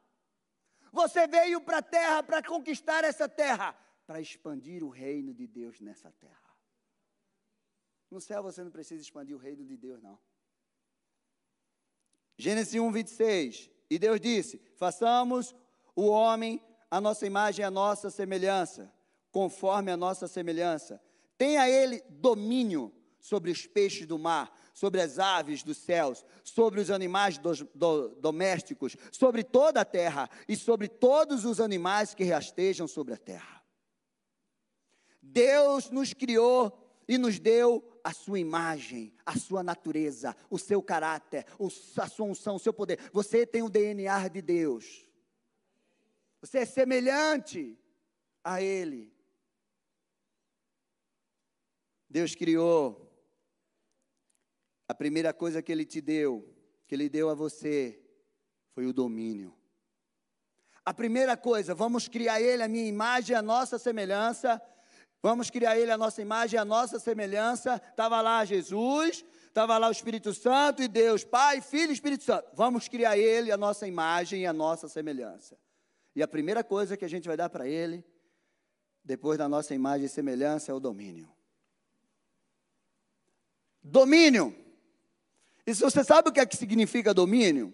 [0.91, 5.79] Você veio para a terra para conquistar essa terra para expandir o reino de Deus
[5.79, 6.55] nessa terra.
[8.09, 10.19] No céu você não precisa expandir o reino de Deus, não.
[12.37, 13.69] Gênesis 1, 26.
[13.89, 15.55] E Deus disse: façamos
[15.95, 18.91] o homem a nossa imagem, a nossa semelhança,
[19.31, 21.01] conforme a nossa semelhança.
[21.37, 26.91] Tenha ele domínio sobre os peixes do mar, sobre as aves dos céus, sobre os
[26.91, 32.87] animais do, do, domésticos, sobre toda a terra e sobre todos os animais que rastejam
[32.87, 33.54] sobre a terra.
[35.25, 41.45] Deus nos criou e nos deu a sua imagem, a sua natureza, o seu caráter,
[41.97, 42.99] a sua unção, o seu poder.
[43.11, 45.05] Você tem o DNA de Deus.
[46.41, 47.77] Você é semelhante
[48.43, 49.13] a Ele.
[52.09, 53.01] Deus criou.
[54.87, 56.47] A primeira coisa que Ele te deu,
[56.87, 57.99] que Ele deu a você,
[58.71, 59.57] foi o domínio.
[60.85, 64.61] A primeira coisa, vamos criar Ele, a minha imagem, a nossa semelhança
[65.25, 67.81] Vamos criar ele a nossa imagem, a nossa semelhança.
[67.89, 72.47] Estava lá Jesus, estava lá o Espírito Santo e Deus, Pai, Filho e Espírito Santo.
[72.53, 75.57] Vamos criar ele a nossa imagem e a nossa semelhança.
[76.15, 78.05] E a primeira coisa que a gente vai dar para ele,
[79.03, 81.27] depois da nossa imagem e semelhança, é o domínio.
[83.81, 84.55] Domínio.
[85.65, 87.73] E se você sabe o que é que significa domínio?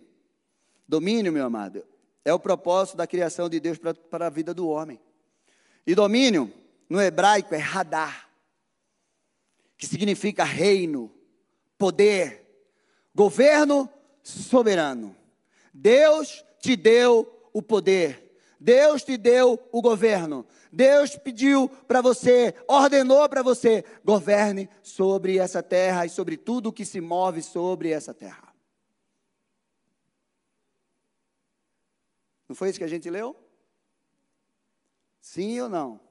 [0.87, 1.85] Domínio, meu amado,
[2.23, 5.01] é o propósito da criação de Deus para, a vida do homem.
[5.85, 6.60] E domínio,
[6.91, 8.29] no hebraico, é radar,
[9.77, 11.09] que significa reino,
[11.77, 12.45] poder,
[13.15, 13.89] governo
[14.21, 15.15] soberano.
[15.73, 18.35] Deus te deu o poder.
[18.59, 20.45] Deus te deu o governo.
[20.69, 26.83] Deus pediu para você, ordenou para você, governe sobre essa terra e sobre tudo que
[26.83, 28.53] se move sobre essa terra.
[32.49, 33.33] Não foi isso que a gente leu?
[35.21, 36.10] Sim ou não?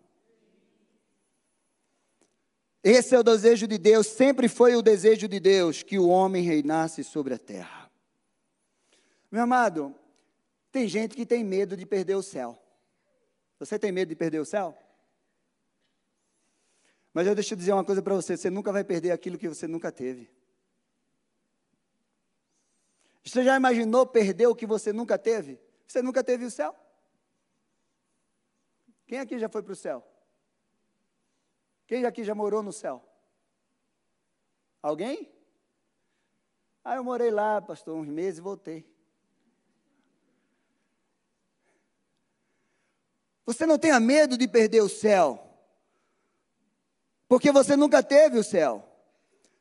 [2.82, 6.42] Esse é o desejo de Deus, sempre foi o desejo de Deus que o homem
[6.42, 7.90] reinasse sobre a terra.
[9.30, 9.94] Meu amado,
[10.72, 12.60] tem gente que tem medo de perder o céu.
[13.58, 14.76] Você tem medo de perder o céu?
[17.12, 19.66] Mas eu deixo dizer uma coisa para você: você nunca vai perder aquilo que você
[19.66, 20.30] nunca teve.
[23.22, 25.60] Você já imaginou perder o que você nunca teve?
[25.86, 26.74] Você nunca teve o céu?
[29.06, 30.09] Quem aqui já foi para o céu?
[31.90, 33.04] Quem aqui já morou no céu?
[34.80, 35.28] Alguém?
[36.84, 38.88] Ah, eu morei lá, pastor, uns meses e voltei.
[43.44, 45.44] Você não tenha medo de perder o céu,
[47.26, 48.88] porque você nunca teve o céu.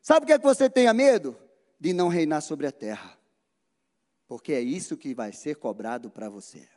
[0.00, 1.36] Sabe o que é que você tenha medo?
[1.80, 3.18] De não reinar sobre a terra,
[4.28, 6.68] porque é isso que vai ser cobrado para você.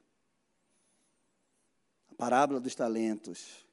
[2.09, 3.71] A parábola dos talentos.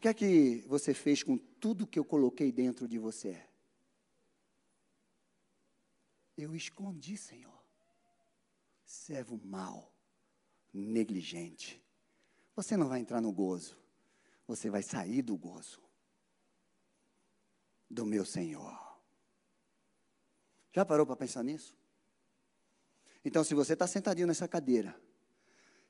[0.00, 3.38] O que é que você fez com tudo que eu coloquei dentro de você?
[6.34, 7.62] Eu escondi, Senhor.
[8.82, 9.92] Servo mau,
[10.72, 11.80] negligente
[12.60, 13.78] você não vai entrar no gozo,
[14.46, 15.80] você vai sair do gozo
[17.88, 18.78] do meu Senhor.
[20.72, 21.76] Já parou para pensar nisso?
[23.24, 24.98] Então, se você está sentadinho nessa cadeira,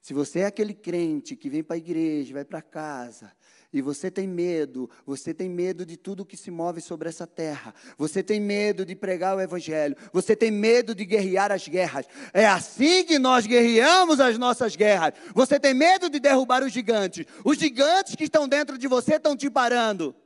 [0.00, 3.32] se você é aquele crente que vem para a igreja, vai para casa,
[3.72, 7.74] e você tem medo, você tem medo de tudo que se move sobre essa terra,
[7.96, 12.06] você tem medo de pregar o Evangelho, você tem medo de guerrear as guerras.
[12.32, 15.12] É assim que nós guerreamos as nossas guerras.
[15.34, 19.36] Você tem medo de derrubar os gigantes, os gigantes que estão dentro de você estão
[19.36, 20.16] te parando.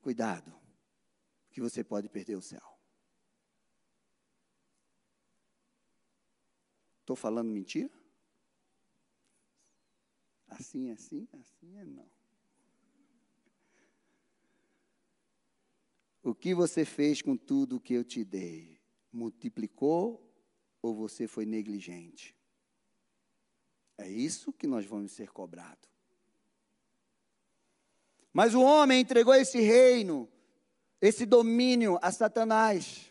[0.00, 0.52] Cuidado,
[1.50, 2.62] que você pode perder o céu.
[7.02, 7.95] Estou falando mentira?
[10.48, 12.08] Assim, assim, assim é não.
[16.22, 18.80] O que você fez com tudo que eu te dei?
[19.12, 20.22] Multiplicou
[20.82, 22.36] ou você foi negligente?
[23.98, 25.88] É isso que nós vamos ser cobrados.
[28.32, 30.28] Mas o homem entregou esse reino,
[31.00, 33.10] esse domínio a Satanás,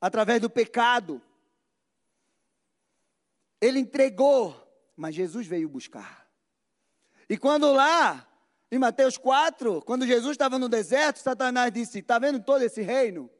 [0.00, 1.22] através do pecado.
[3.60, 4.54] Ele entregou,
[4.94, 6.27] mas Jesus veio buscar.
[7.28, 8.26] E quando lá,
[8.70, 13.30] em Mateus 4, quando Jesus estava no deserto, Satanás disse: Está vendo todo esse reino?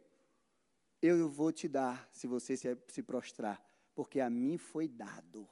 [1.01, 5.49] Eu vou te dar se você se, se prostrar, porque a mim foi dado.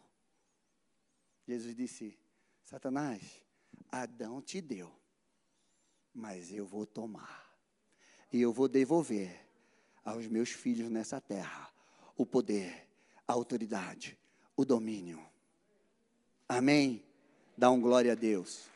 [1.46, 2.18] Jesus disse:
[2.62, 3.42] Satanás,
[3.90, 4.92] Adão te deu,
[6.12, 7.56] mas eu vou tomar,
[8.32, 9.46] e eu vou devolver
[10.04, 11.72] aos meus filhos nessa terra
[12.16, 12.88] o poder,
[13.26, 14.18] a autoridade,
[14.56, 15.24] o domínio.
[16.48, 17.05] Amém?
[17.56, 18.66] Dá um glória a Deus.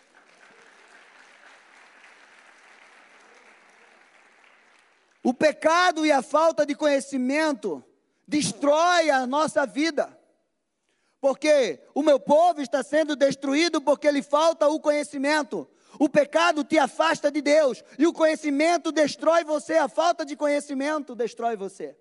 [5.22, 7.84] O pecado e a falta de conhecimento
[8.26, 10.18] destrói a nossa vida.
[11.20, 15.68] Porque o meu povo está sendo destruído porque lhe falta o conhecimento.
[15.98, 21.14] O pecado te afasta de Deus e o conhecimento destrói você, a falta de conhecimento
[21.14, 21.94] destrói você.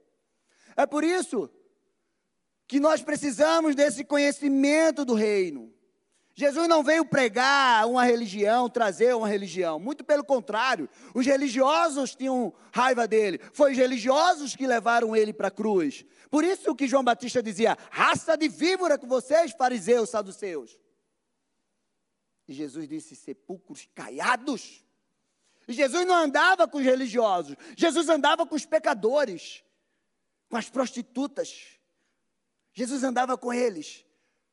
[0.77, 1.49] É por isso
[2.65, 5.73] que nós precisamos desse conhecimento do reino.
[6.39, 9.77] Jesus não veio pregar uma religião, trazer uma religião.
[9.77, 13.41] Muito pelo contrário, os religiosos tinham raiva dele.
[13.51, 16.05] Foi os religiosos que levaram ele para a cruz.
[16.31, 20.79] Por isso que João Batista dizia: raça de víbora com vocês, fariseus, saduceus.
[22.47, 24.81] E Jesus disse: sepulcros caiados.
[25.67, 29.61] E Jesus não andava com os religiosos, Jesus andava com os pecadores,
[30.47, 31.77] com as prostitutas.
[32.71, 34.05] Jesus andava com eles.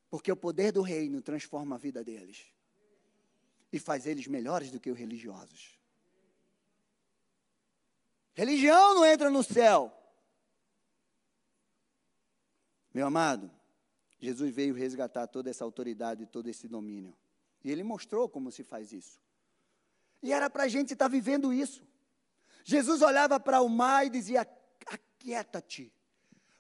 [0.09, 2.47] Porque o poder do reino transforma a vida deles
[3.73, 5.79] e faz eles melhores do que os religiosos.
[8.35, 9.93] Religião não entra no céu.
[12.93, 13.51] Meu amado,
[14.19, 17.17] Jesus veio resgatar toda essa autoridade, todo esse domínio.
[17.65, 19.21] E ele mostrou como se faz isso.
[20.23, 21.87] E era para a gente estar tá vivendo isso.
[22.65, 24.47] Jesus olhava para o mar e dizia:
[24.87, 25.93] Aquieta-te,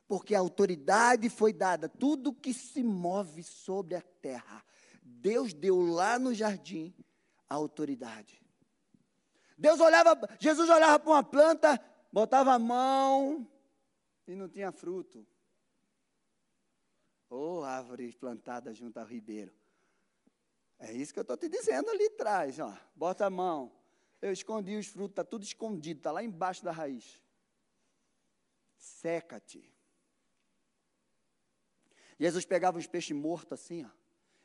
[0.09, 1.89] porque a autoridade foi dada.
[1.89, 4.65] Tudo que se move sobre a terra,
[5.03, 6.95] Deus deu lá no jardim
[7.49, 8.43] a autoridade.
[9.59, 11.81] Deus olhava, Jesus olhava para uma planta,
[12.13, 13.49] botava a mão
[14.27, 15.27] e não tinha fruto.
[17.29, 19.53] Ou oh, árvore plantada junto ao ribeiro.
[20.79, 22.77] É isso que eu estou te dizendo ali atrás, ó.
[22.95, 23.73] Bota a mão.
[24.21, 27.21] Eu escondi os frutos, está tudo escondido, está lá embaixo da raiz.
[28.77, 29.76] Seca-te.
[32.19, 33.91] Jesus pegava os peixes mortos assim, ó,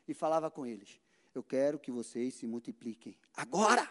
[0.06, 1.00] e falava com eles:
[1.34, 3.16] Eu quero que vocês se multipliquem.
[3.34, 3.90] Agora!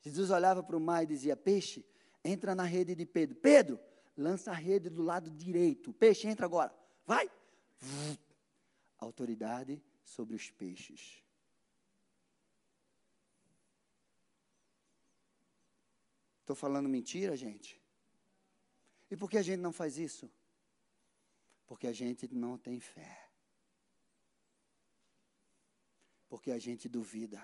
[0.00, 1.84] Jesus olhava para o mar e dizia: Peixe,
[2.24, 3.36] entra na rede de Pedro.
[3.36, 3.80] Pedro,
[4.16, 5.92] lança a rede do lado direito.
[5.92, 6.74] Peixe, entra agora.
[7.06, 7.30] Vai!
[8.98, 11.22] autoridade sobre os peixes.
[16.40, 17.81] Estou falando mentira, gente?
[19.12, 20.26] E por que a gente não faz isso?
[21.66, 23.28] Porque a gente não tem fé.
[26.30, 27.38] Porque a gente duvida.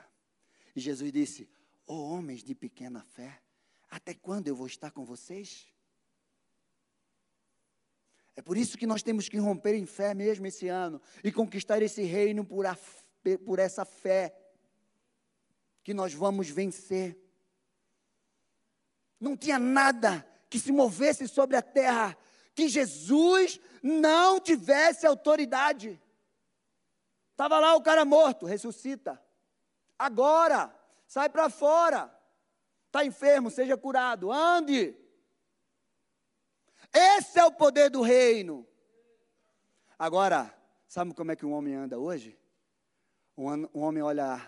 [0.74, 1.46] E Jesus disse:
[1.86, 3.42] Ó oh, homens de pequena fé,
[3.90, 5.66] até quando eu vou estar com vocês?
[8.34, 11.82] É por isso que nós temos que romper em fé mesmo esse ano e conquistar
[11.82, 12.78] esse reino por, a,
[13.44, 14.34] por essa fé
[15.84, 17.14] que nós vamos vencer.
[19.20, 22.16] Não tinha nada que se movesse sobre a terra
[22.54, 26.00] que Jesus não tivesse autoridade.
[27.30, 29.22] Estava lá o cara morto, ressuscita.
[29.98, 30.74] Agora,
[31.06, 32.12] sai para fora.
[32.86, 34.96] Está enfermo, seja curado, ande.
[36.92, 38.66] Esse é o poder do reino.
[39.98, 40.52] Agora,
[40.86, 42.38] sabe como é que um homem anda hoje?
[43.36, 44.40] Um, homem olha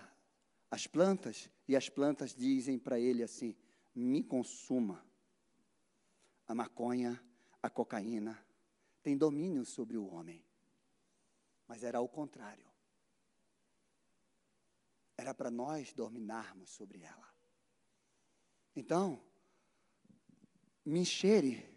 [0.69, 3.55] as plantas e as plantas dizem para ele assim:
[3.93, 5.05] me consuma.
[6.51, 7.23] A maconha,
[7.63, 8.45] a cocaína,
[9.01, 10.43] tem domínio sobre o homem.
[11.65, 12.69] Mas era o contrário.
[15.15, 17.33] Era para nós dominarmos sobre ela.
[18.75, 19.23] Então,
[20.83, 21.71] me cheire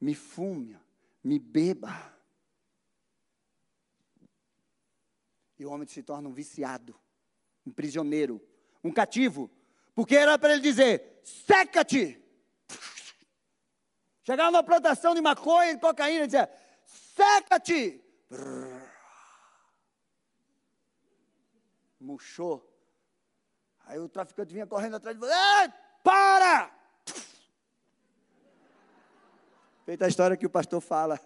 [0.00, 0.78] me fume,
[1.22, 2.14] me beba.
[5.58, 6.94] E o homem se torna um viciado,
[7.66, 8.40] um prisioneiro,
[8.84, 9.50] um cativo.
[9.96, 12.22] Porque era para ele dizer: seca-te.
[14.26, 16.50] Chegava numa plantação de maconha e cocaína e dizia:
[16.84, 18.04] seca-te.
[22.00, 22.68] Murchou.
[23.84, 25.32] Aí o traficante vinha correndo atrás de você:
[26.02, 26.72] para!
[29.84, 31.20] Feita a história que o pastor fala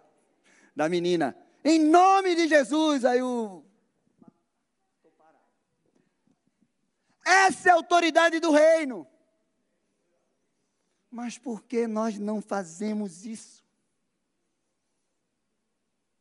[0.77, 1.35] da menina.
[1.65, 3.65] Em nome de Jesus, aí o.
[7.25, 9.10] Essa é a autoridade do reino.
[11.11, 13.65] Mas por que nós não fazemos isso?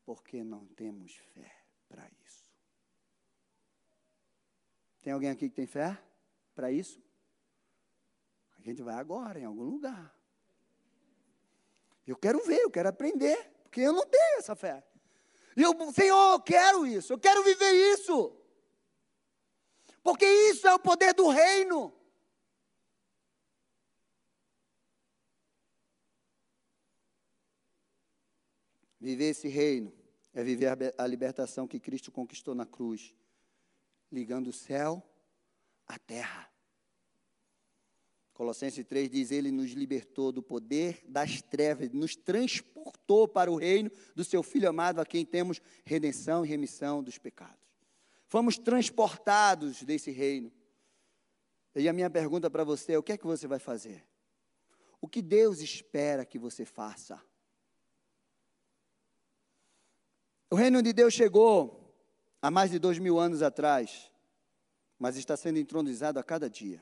[0.03, 1.55] Porque não temos fé
[1.87, 2.51] para isso.
[5.01, 6.01] Tem alguém aqui que tem fé
[6.55, 7.01] para isso?
[8.57, 10.13] A gente vai agora em algum lugar.
[12.05, 14.83] Eu quero ver, eu quero aprender, porque eu não tenho essa fé.
[15.55, 18.35] E eu, Senhor, eu quero isso, eu quero viver isso.
[20.01, 21.93] Porque isso é o poder do reino.
[28.99, 29.93] Viver esse reino
[30.33, 33.15] é viver a libertação que Cristo conquistou na cruz,
[34.11, 35.03] ligando o céu
[35.87, 36.49] à terra.
[38.33, 43.91] Colossenses 3 diz: Ele nos libertou do poder das trevas, nos transportou para o reino
[44.15, 47.59] do seu Filho amado, a quem temos redenção e remissão dos pecados.
[48.27, 50.51] Fomos transportados desse reino.
[51.75, 54.05] E a minha pergunta para você é: o que é que você vai fazer?
[55.01, 57.21] O que Deus espera que você faça?
[60.49, 61.93] O reino de Deus chegou
[62.41, 64.11] há mais de dois mil anos atrás,
[64.97, 66.81] mas está sendo entronizado a cada dia.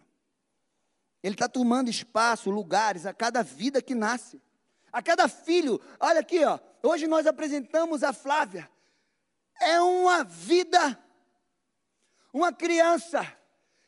[1.21, 4.41] Ele está tomando espaço, lugares a cada vida que nasce,
[4.91, 5.81] a cada filho.
[5.99, 6.59] Olha aqui, ó.
[6.81, 8.69] Hoje nós apresentamos a Flávia.
[9.59, 10.97] É uma vida,
[12.31, 13.25] uma criança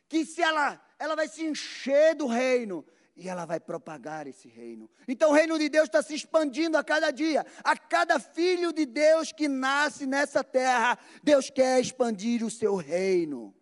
[0.10, 2.86] que se ela, ela vai se encher do reino
[3.20, 4.90] e ela vai propagar esse reino.
[5.08, 7.46] Então o reino de Deus está se expandindo a cada dia.
[7.64, 13.54] A cada filho de Deus que nasce nessa terra, Deus quer expandir o seu reino.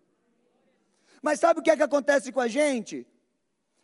[1.23, 3.05] Mas sabe o que é que acontece com a gente?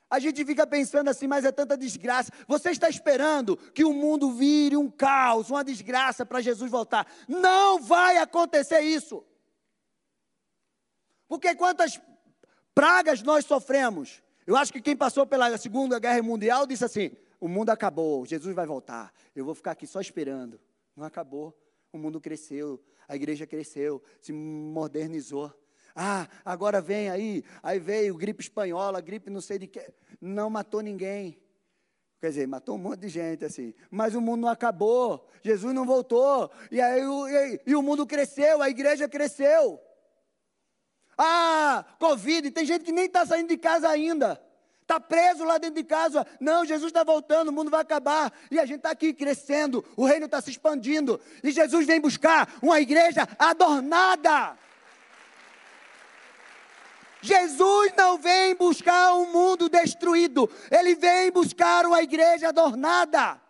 [0.09, 2.31] A gente fica pensando assim, mas é tanta desgraça.
[2.47, 7.11] Você está esperando que o mundo vire um caos, uma desgraça para Jesus voltar.
[7.27, 9.25] Não vai acontecer isso.
[11.27, 11.99] Porque quantas
[12.75, 14.21] pragas nós sofremos?
[14.45, 18.55] Eu acho que quem passou pela Segunda Guerra Mundial disse assim: o mundo acabou, Jesus
[18.55, 19.13] vai voltar.
[19.35, 20.59] Eu vou ficar aqui só esperando.
[20.95, 21.53] Não acabou.
[21.91, 25.53] O mundo cresceu, a igreja cresceu, se modernizou.
[25.95, 29.93] Ah, agora vem aí, aí veio gripe espanhola, gripe não sei de que.
[30.19, 31.37] Não matou ninguém.
[32.19, 33.73] Quer dizer, matou um monte de gente assim.
[33.91, 35.27] Mas o mundo não acabou.
[35.43, 36.49] Jesus não voltou.
[36.71, 39.79] E aí e, e o mundo cresceu, a igreja cresceu.
[41.17, 44.41] Ah, Covid, tem gente que nem está saindo de casa ainda.
[44.81, 46.27] Está preso lá dentro de casa.
[46.39, 48.31] Não, Jesus está voltando, o mundo vai acabar.
[48.51, 51.19] E a gente está aqui crescendo, o reino está se expandindo.
[51.43, 54.57] E Jesus vem buscar uma igreja adornada.
[57.23, 63.41] Jesus não vem buscar um mundo destruído, ele vem buscar uma igreja adornada,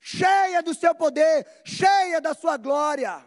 [0.00, 3.22] cheia do seu poder, cheia da sua glória.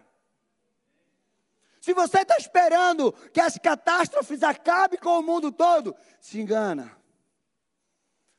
[1.87, 6.91] Se você está esperando que as catástrofes acabem com o mundo todo, se engana.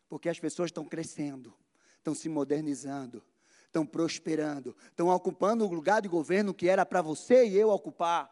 [0.07, 1.57] Porque as pessoas estão crescendo,
[1.97, 3.25] estão se modernizando,
[3.65, 8.31] estão prosperando, estão ocupando o lugar de governo que era para você e eu ocupar.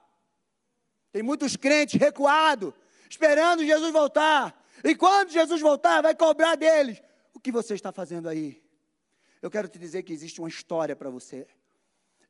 [1.10, 2.74] Tem muitos crentes recuados,
[3.08, 4.62] esperando Jesus voltar.
[4.84, 7.02] E quando Jesus voltar, vai cobrar deles.
[7.32, 8.62] O que você está fazendo aí?
[9.40, 11.46] Eu quero te dizer que existe uma história para você.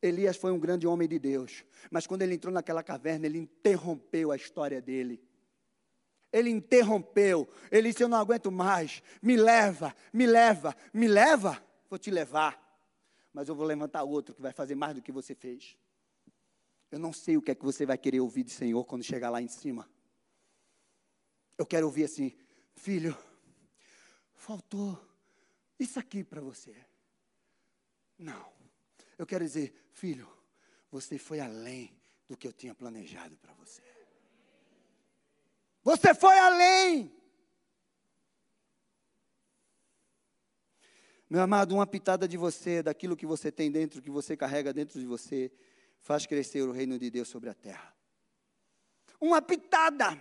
[0.03, 4.30] Elias foi um grande homem de Deus, mas quando ele entrou naquela caverna, ele interrompeu
[4.30, 5.22] a história dele.
[6.32, 7.49] Ele interrompeu.
[7.70, 9.03] Ele disse: Eu não aguento mais.
[9.22, 11.64] Me leva, me leva, me leva.
[11.88, 12.62] Vou te levar.
[13.32, 15.76] Mas eu vou levantar outro que vai fazer mais do que você fez.
[16.90, 19.30] Eu não sei o que é que você vai querer ouvir do Senhor quando chegar
[19.30, 19.88] lá em cima.
[21.57, 22.36] Eu quero ouvir assim:
[22.74, 23.16] Filho,
[24.34, 25.01] faltou
[25.78, 26.74] isso aqui para você.
[28.18, 28.55] Não.
[29.18, 30.28] Eu quero dizer, filho,
[30.90, 31.96] você foi além
[32.28, 33.82] do que eu tinha planejado para você.
[35.82, 37.14] Você foi além.
[41.28, 45.00] Meu amado, uma pitada de você, daquilo que você tem dentro, que você carrega dentro
[45.00, 45.52] de você,
[46.00, 47.94] faz crescer o reino de Deus sobre a terra.
[49.20, 50.20] Uma pitada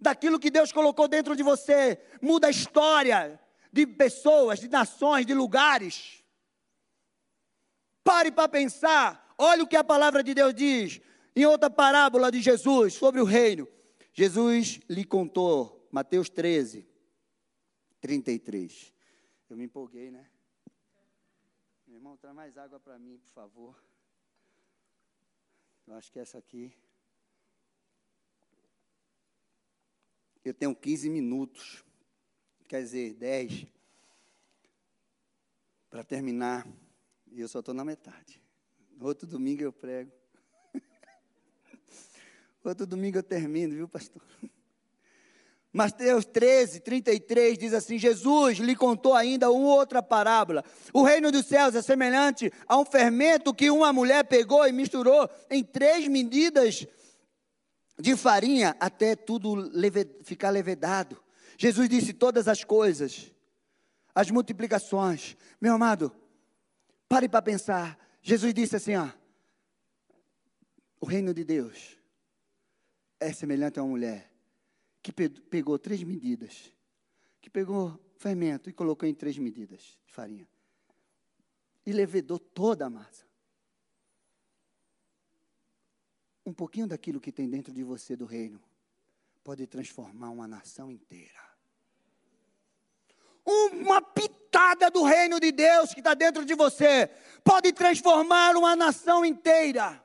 [0.00, 3.40] daquilo que Deus colocou dentro de você, muda a história
[3.72, 6.21] de pessoas, de nações, de lugares.
[8.02, 9.34] Pare para pensar.
[9.38, 11.00] Olha o que a palavra de Deus diz
[11.34, 13.66] em outra parábola de Jesus sobre o reino.
[14.12, 16.86] Jesus lhe contou, Mateus 13,
[18.00, 18.92] 33.
[19.48, 20.28] Eu me empolguei, né?
[21.86, 23.82] Meu irmão, traz mais água para mim, por favor.
[25.86, 26.72] Eu acho que essa aqui.
[30.44, 31.84] Eu tenho 15 minutos,
[32.66, 33.66] quer dizer, 10,
[35.88, 36.66] para terminar
[37.34, 38.40] e eu só estou na metade.
[39.00, 40.12] Outro domingo eu prego.
[42.64, 44.22] Outro domingo eu termino, viu, pastor?
[45.72, 50.62] Mateus 13, 33 diz assim: Jesus lhe contou ainda outra parábola.
[50.92, 55.28] O reino dos céus é semelhante a um fermento que uma mulher pegou e misturou
[55.50, 56.86] em três medidas
[57.98, 61.16] de farinha até tudo leve, ficar levedado.
[61.56, 63.32] Jesus disse todas as coisas,
[64.14, 65.36] as multiplicações.
[65.58, 66.12] Meu amado,
[67.12, 67.98] Pare para pensar.
[68.22, 69.06] Jesus disse assim: ó,
[70.98, 71.98] o reino de Deus
[73.20, 74.32] é semelhante a uma mulher
[75.02, 76.72] que pegou três medidas,
[77.38, 80.48] que pegou fermento e colocou em três medidas de farinha
[81.84, 83.26] e levedou toda a massa.
[86.46, 88.58] Um pouquinho daquilo que tem dentro de você do reino
[89.44, 91.42] pode transformar uma nação inteira.
[93.44, 94.41] Uma pitada
[94.92, 97.10] do reino de Deus que está dentro de você
[97.42, 100.02] pode transformar uma nação inteira.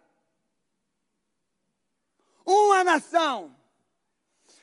[2.46, 3.56] Uma nação.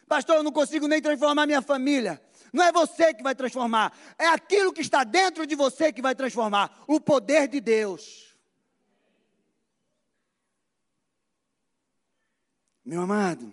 [0.08, 2.22] Pastor, eu não consigo nem transformar minha família.
[2.52, 6.14] Não é você que vai transformar, é aquilo que está dentro de você que vai
[6.14, 8.32] transformar o poder de Deus.
[12.84, 13.52] Meu amado,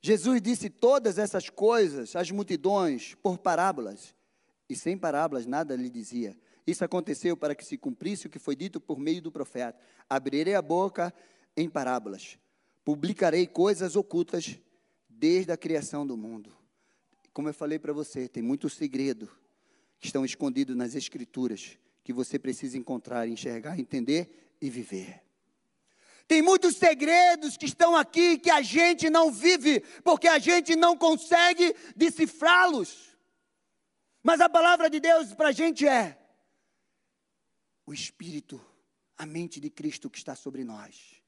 [0.00, 4.14] Jesus disse todas essas coisas às multidões por parábolas,
[4.68, 6.36] e sem parábolas nada lhe dizia.
[6.66, 9.78] Isso aconteceu para que se cumprisse o que foi dito por meio do profeta:
[10.08, 11.12] Abrirei a boca
[11.56, 12.38] em parábolas,
[12.84, 14.58] publicarei coisas ocultas
[15.08, 16.54] desde a criação do mundo.
[17.32, 19.28] Como eu falei para você, tem muito segredo
[19.98, 25.22] que estão escondidos nas Escrituras que você precisa encontrar, enxergar, entender e viver.
[26.28, 30.94] Tem muitos segredos que estão aqui que a gente não vive, porque a gente não
[30.94, 33.16] consegue decifrá-los.
[34.22, 36.18] Mas a palavra de Deus para a gente é
[37.86, 38.60] o Espírito,
[39.16, 41.22] a mente de Cristo que está sobre nós.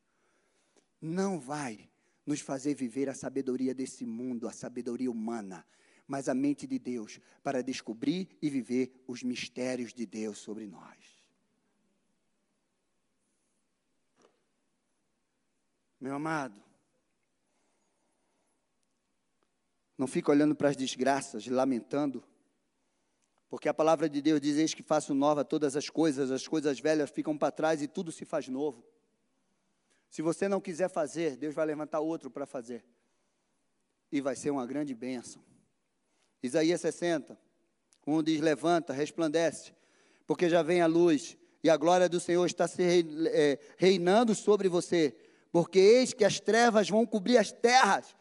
[1.00, 1.88] Não vai
[2.26, 5.66] nos fazer viver a sabedoria desse mundo, a sabedoria humana,
[6.06, 11.19] mas a mente de Deus para descobrir e viver os mistérios de Deus sobre nós.
[16.00, 16.58] Meu amado,
[19.98, 22.24] não fica olhando para as desgraças, lamentando,
[23.50, 26.80] porque a palavra de Deus diz: Eis que faço nova todas as coisas, as coisas
[26.80, 28.82] velhas ficam para trás e tudo se faz novo.
[30.08, 32.82] Se você não quiser fazer, Deus vai levantar outro para fazer.
[34.10, 35.44] E vai ser uma grande bênção.
[36.42, 37.38] Isaías 60,
[38.06, 39.74] um diz: Levanta, resplandece,
[40.26, 42.82] porque já vem a luz, e a glória do Senhor está se
[43.32, 45.14] é, reinando sobre você.
[45.52, 48.14] Porque eis que as trevas vão cobrir as terras,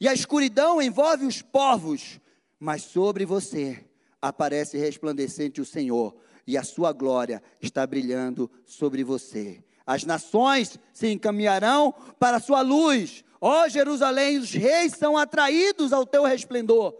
[0.00, 2.20] e a escuridão envolve os povos,
[2.58, 3.84] mas sobre você
[4.20, 6.14] aparece resplandecente o Senhor,
[6.46, 9.64] e a sua glória está brilhando sobre você.
[9.86, 13.24] As nações se encaminharão para a sua luz.
[13.40, 16.96] Ó Jerusalém, os reis são atraídos ao teu resplendor,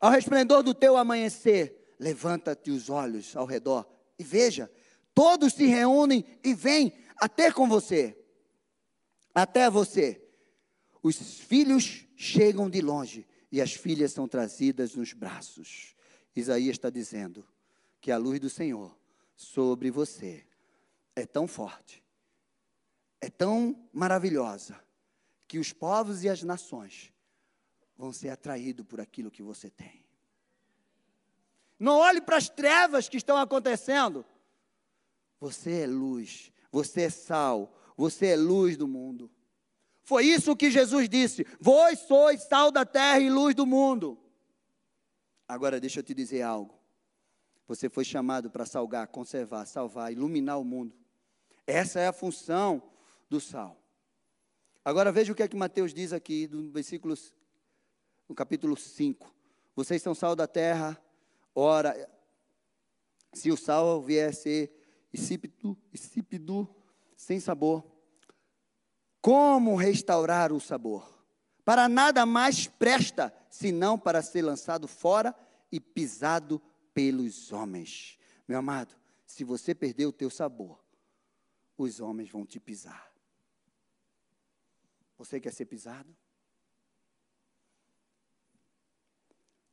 [0.00, 1.94] ao resplendor do teu amanhecer.
[1.98, 3.86] Levanta-te os olhos ao redor
[4.18, 4.70] e veja,
[5.14, 8.16] todos se reúnem e vêm até com você,
[9.34, 10.22] até você.
[11.02, 15.94] Os filhos chegam de longe e as filhas são trazidas nos braços.
[16.34, 17.46] Isaías está dizendo
[18.00, 18.96] que a luz do Senhor
[19.36, 20.46] sobre você
[21.16, 22.02] é tão forte,
[23.20, 24.78] é tão maravilhosa,
[25.46, 27.12] que os povos e as nações
[27.96, 30.04] vão ser atraídos por aquilo que você tem.
[31.78, 34.24] Não olhe para as trevas que estão acontecendo.
[35.40, 39.30] Você é luz, você é sal, você é luz do mundo.
[40.02, 44.18] Foi isso que Jesus disse: Vós sois sal da terra e luz do mundo.
[45.48, 46.78] Agora deixa eu te dizer algo.
[47.66, 50.94] Você foi chamado para salgar, conservar, salvar, iluminar o mundo.
[51.66, 52.82] Essa é a função
[53.28, 53.80] do sal.
[54.84, 57.14] Agora veja o que é que Mateus diz aqui no versículo
[58.28, 59.34] no capítulo 5.
[59.74, 61.00] Vocês são sal da terra.
[61.54, 62.08] Ora,
[63.32, 64.72] se o sal vier a ser
[65.12, 66.68] insípido, insípido,
[67.24, 67.82] sem sabor,
[69.20, 71.10] como restaurar o sabor?
[71.64, 75.34] Para nada mais presta, senão para ser lançado fora
[75.72, 76.60] e pisado
[76.92, 78.18] pelos homens.
[78.46, 78.94] Meu amado,
[79.24, 80.78] se você perder o teu sabor,
[81.78, 83.10] os homens vão te pisar.
[85.16, 86.14] Você quer ser pisado?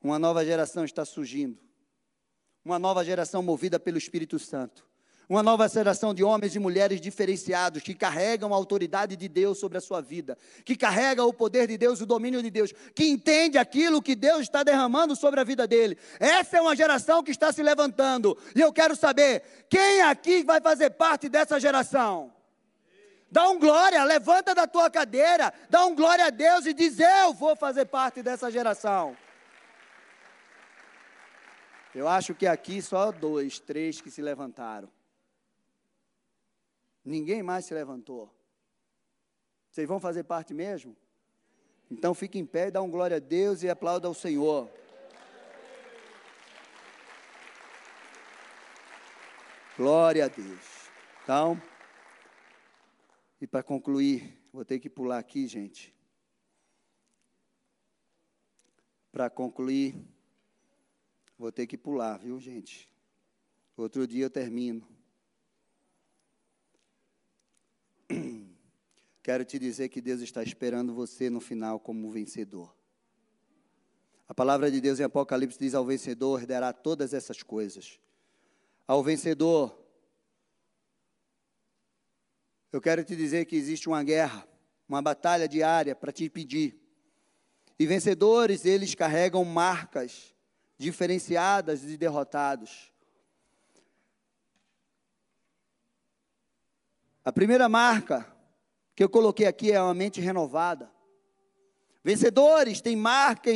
[0.00, 1.60] Uma nova geração está surgindo.
[2.64, 4.90] Uma nova geração movida pelo Espírito Santo.
[5.28, 9.78] Uma nova geração de homens e mulheres diferenciados que carregam a autoridade de Deus sobre
[9.78, 13.56] a sua vida, que carregam o poder de Deus, o domínio de Deus, que entende
[13.56, 15.96] aquilo que Deus está derramando sobre a vida dele.
[16.18, 18.36] Essa é uma geração que está se levantando.
[18.54, 22.32] E eu quero saber, quem aqui vai fazer parte dessa geração?
[23.30, 27.32] Dá um glória, levanta da tua cadeira, dá um glória a Deus e diz: Eu
[27.32, 29.16] vou fazer parte dessa geração.
[31.94, 34.88] Eu acho que aqui só dois, três que se levantaram.
[37.04, 38.32] Ninguém mais se levantou.
[39.70, 40.96] Vocês vão fazer parte mesmo?
[41.90, 44.70] Então fique em pé e dá um glória a Deus e aplauda ao Senhor.
[49.76, 50.90] Glória a Deus.
[51.24, 51.60] Então,
[53.40, 55.94] e para concluir, vou ter que pular aqui, gente.
[59.10, 59.94] Para concluir,
[61.38, 62.88] vou ter que pular, viu, gente?
[63.76, 64.91] Outro dia eu termino.
[69.22, 72.74] Quero te dizer que Deus está esperando você no final como vencedor.
[74.28, 78.00] A palavra de Deus em Apocalipse diz: ao vencedor herdará todas essas coisas.
[78.84, 79.78] Ao vencedor,
[82.72, 84.48] eu quero te dizer que existe uma guerra,
[84.88, 86.76] uma batalha diária para te impedir.
[87.78, 90.34] E vencedores, eles carregam marcas
[90.76, 92.92] diferenciadas de derrotados.
[97.24, 98.41] A primeira marca
[98.94, 100.90] que eu coloquei aqui é uma mente renovada.
[102.04, 103.50] Vencedores têm, marca,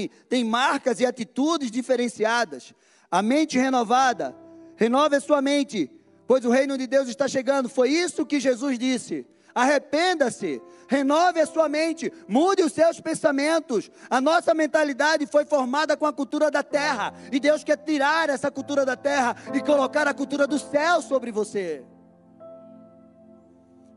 [0.45, 2.72] marcas e atitudes diferenciadas.
[3.11, 4.37] A mente renovada,
[4.76, 5.91] renove a sua mente,
[6.26, 7.68] pois o reino de Deus está chegando.
[7.68, 9.26] Foi isso que Jesus disse.
[9.55, 13.91] Arrependa-se, renove a sua mente, mude os seus pensamentos.
[14.11, 18.51] A nossa mentalidade foi formada com a cultura da terra, e Deus quer tirar essa
[18.51, 21.82] cultura da terra e colocar a cultura do céu sobre você.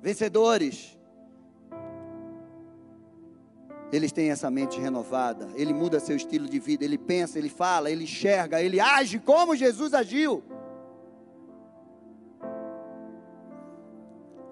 [0.01, 0.97] Vencedores
[3.91, 7.89] eles têm essa mente renovada, ele muda seu estilo de vida, ele pensa, ele fala,
[7.89, 10.43] ele enxerga, ele age como Jesus agiu.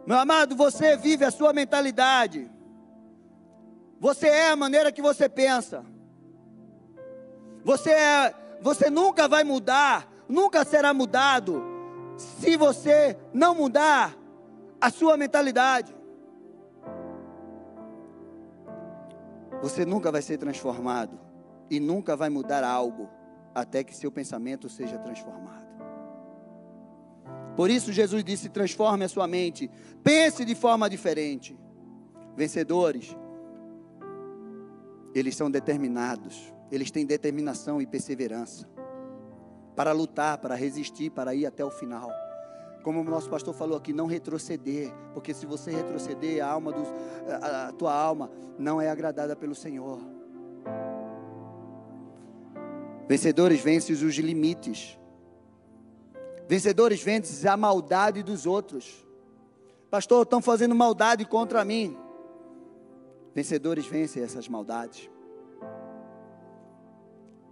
[0.06, 2.50] Meu amado, você vive a sua mentalidade.
[4.00, 5.86] Você é a maneira que você pensa.
[7.64, 11.62] Você é, você nunca vai mudar, nunca será mudado
[12.16, 14.16] se você não mudar
[14.80, 15.97] a sua mentalidade.
[19.62, 21.20] Você nunca vai ser transformado
[21.70, 23.10] e nunca vai mudar algo
[23.54, 25.66] até que seu pensamento seja transformado.
[27.56, 29.70] Por isso Jesus disse: transforme a sua mente,
[30.04, 31.58] pense de forma diferente.
[32.36, 33.18] Vencedores,
[35.14, 38.70] eles são determinados, eles têm determinação e perseverança
[39.76, 42.12] para lutar, para resistir, para ir até o final.
[42.88, 46.88] Como o nosso pastor falou aqui, não retroceder, porque se você retroceder, a alma dos,
[47.28, 50.00] a, a tua alma não é agradada pelo Senhor.
[53.06, 54.98] Vencedores vencem os limites.
[56.48, 59.06] Vencedores vencem a maldade dos outros.
[59.92, 61.98] Pastor, estão fazendo maldade contra mim.
[63.36, 65.10] Vencedores vencem essas maldades.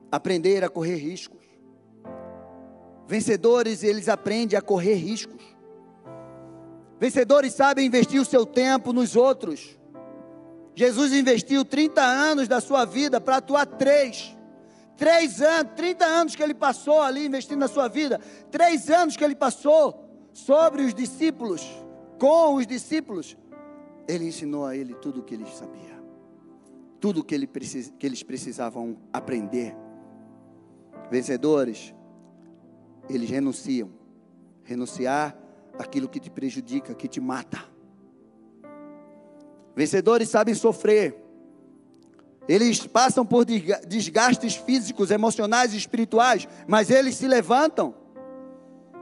[0.10, 1.44] Aprender a correr riscos.
[3.08, 5.44] Vencedores, eles aprendem a correr riscos.
[7.00, 9.78] Vencedores sabem investir o seu tempo nos outros.
[10.74, 14.36] Jesus investiu 30 anos da sua vida para atuar três.
[14.98, 18.20] Três anos, 30 anos que ele passou ali investindo na sua vida.
[18.50, 21.66] Três anos que ele passou sobre os discípulos,
[22.18, 23.38] com os discípulos.
[24.08, 25.96] Ele ensinou a ele tudo o que ele sabia.
[27.00, 29.76] Tudo que, ele precis, que eles precisavam aprender.
[31.12, 31.94] Vencedores,
[33.10, 33.90] eles renunciam.
[34.64, 35.38] Renunciar
[35.78, 37.64] aquilo que te prejudica, que te mata.
[39.76, 41.26] Vencedores sabem sofrer
[42.48, 47.96] eles passam por desgastes físicos, emocionais e espirituais, mas eles se levantam.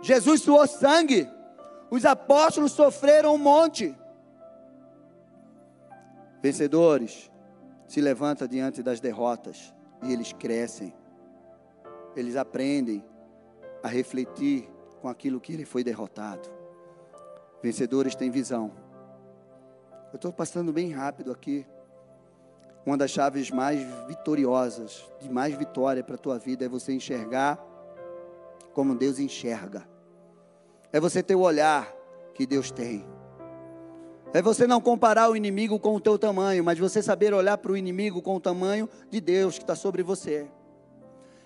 [0.01, 1.29] Jesus suou sangue.
[1.91, 3.95] Os apóstolos sofreram um monte.
[6.41, 7.29] Vencedores
[7.87, 10.93] se levantam diante das derrotas e eles crescem.
[12.15, 13.03] Eles aprendem
[13.83, 14.69] a refletir
[15.01, 16.49] com aquilo que ele foi derrotado.
[17.61, 18.71] Vencedores têm visão.
[20.11, 21.67] Eu estou passando bem rápido aqui.
[22.85, 27.57] Uma das chaves mais vitoriosas, de mais vitória para a tua vida é você enxergar
[28.73, 29.87] como Deus enxerga.
[30.91, 31.91] É você ter o olhar
[32.33, 33.05] que Deus tem.
[34.33, 37.71] É você não comparar o inimigo com o teu tamanho, mas você saber olhar para
[37.71, 40.47] o inimigo com o tamanho de Deus que está sobre você.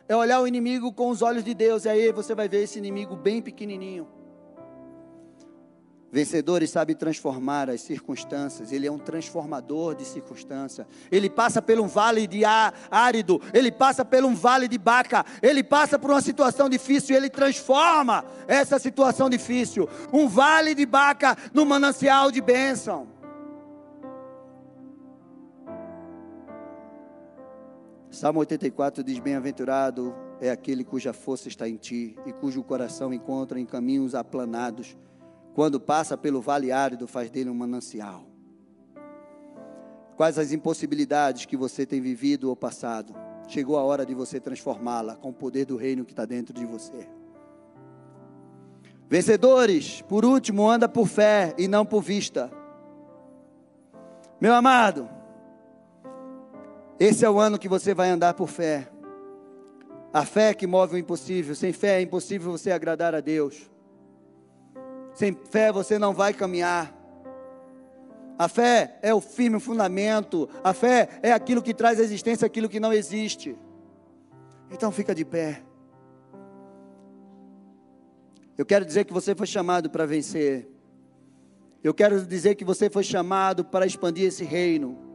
[0.09, 2.77] É olhar o inimigo com os olhos de Deus, e aí você vai ver esse
[2.79, 4.07] inimigo bem pequenininho.
[6.09, 10.87] Vencedores sabe transformar as circunstâncias, ele é um transformador de circunstância.
[11.11, 15.61] Ele passa por um vale de árido, ele passa por um vale de baca, ele
[15.61, 19.89] passa por uma situação difícil e ele transforma essa situação difícil.
[20.13, 23.16] Um vale de baca no manancial de bênção.
[28.17, 33.59] Salmo 84 diz: Bem-aventurado é aquele cuja força está em ti e cujo coração encontra
[33.59, 34.97] em caminhos aplanados
[35.53, 38.25] quando passa pelo vale árido, faz dele um manancial.
[40.15, 43.13] Quais as impossibilidades que você tem vivido ou passado?
[43.47, 46.65] Chegou a hora de você transformá-la com o poder do reino que está dentro de
[46.65, 47.07] você.
[49.07, 52.51] Vencedores, por último, anda por fé e não por vista.
[54.41, 55.07] Meu amado,
[56.99, 58.89] esse é o ano que você vai andar por fé.
[60.11, 61.53] A fé que move o impossível.
[61.53, 63.69] Sem fé é impossível você agradar a Deus.
[65.13, 66.95] Sem fé você não vai caminhar.
[68.37, 70.49] A fé é o firme fundamento.
[70.63, 73.55] A fé é aquilo que traz à existência aquilo que não existe.
[74.71, 75.61] Então fica de pé.
[78.57, 80.67] Eu quero dizer que você foi chamado para vencer.
[81.83, 85.06] Eu quero dizer que você foi chamado para expandir esse reino.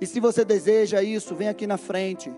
[0.00, 2.32] E se você deseja isso, vem aqui na frente.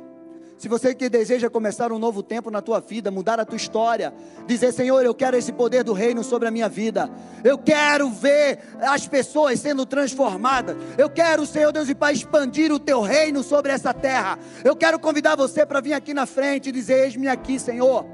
[0.62, 4.14] Se você que deseja começar um novo tempo na tua vida, mudar a tua história,
[4.46, 7.10] dizer, Senhor, eu quero esse poder do reino sobre a minha vida.
[7.42, 10.76] Eu quero ver as pessoas sendo transformadas.
[10.96, 14.38] Eu quero, Senhor Deus e Pai, expandir o teu reino sobre essa terra.
[14.64, 18.06] Eu quero convidar você para vir aqui na frente e dizer: Eis-me aqui, Senhor.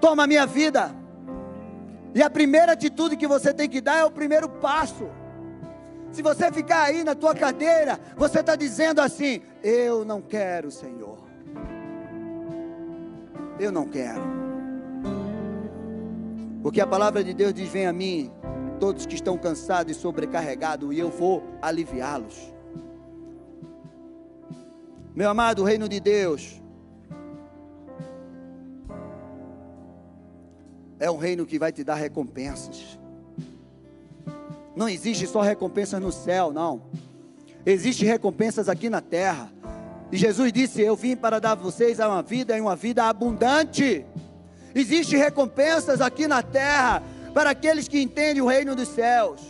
[0.00, 0.94] Toma a minha vida.
[2.14, 5.08] E a primeira atitude que você tem que dar é o primeiro passo.
[6.10, 11.18] Se você ficar aí na tua cadeira, você está dizendo assim: Eu não quero, Senhor.
[13.58, 14.22] Eu não quero.
[16.62, 18.32] Porque a palavra de Deus diz: Vem a mim,
[18.80, 22.52] todos que estão cansados e sobrecarregados, e eu vou aliviá-los.
[25.14, 26.62] Meu amado, o reino de Deus
[31.00, 32.97] é um reino que vai te dar recompensas.
[34.78, 36.82] Não existe só recompensas no céu, não.
[37.66, 39.52] Existem recompensas aqui na terra.
[40.12, 44.06] E Jesus disse: Eu vim para dar a vocês uma vida e uma vida abundante.
[44.72, 47.02] Existem recompensas aqui na terra
[47.34, 49.40] para aqueles que entendem o reino dos céus.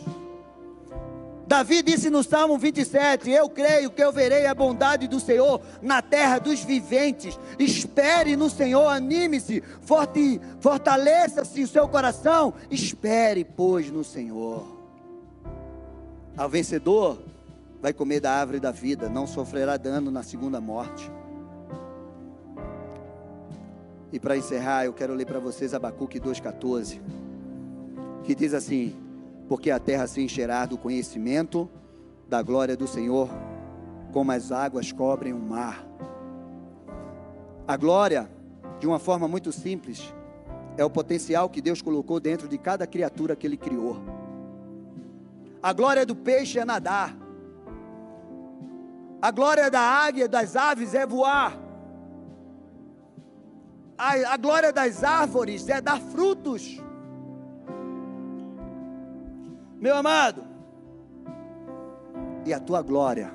[1.47, 6.01] Davi disse no Salmo 27: Eu creio que eu verei a bondade do Senhor na
[6.01, 7.39] terra dos viventes.
[7.59, 9.63] Espere no Senhor, anime-se,
[10.59, 12.55] fortaleça-se o seu coração.
[12.71, 14.78] Espere, pois, no Senhor.
[16.39, 17.19] Ao vencedor
[17.83, 21.11] vai comer da árvore da vida, não sofrerá dano na segunda morte.
[24.13, 27.01] E para encerrar, eu quero ler para vocês Abacuque 2,14,
[28.23, 28.95] que diz assim:
[29.49, 31.69] porque a terra se encherá do conhecimento
[32.29, 33.29] da glória do Senhor,
[34.13, 35.85] como as águas cobrem o mar.
[37.67, 38.31] A glória,
[38.79, 40.15] de uma forma muito simples,
[40.77, 44.28] é o potencial que Deus colocou dentro de cada criatura que Ele criou.
[45.63, 47.17] A glória do peixe é nadar.
[49.21, 51.59] A glória da águia, das aves, é voar.
[53.97, 56.81] A, a glória das árvores é dar frutos.
[59.81, 60.45] Meu amado,
[62.45, 63.33] e a tua glória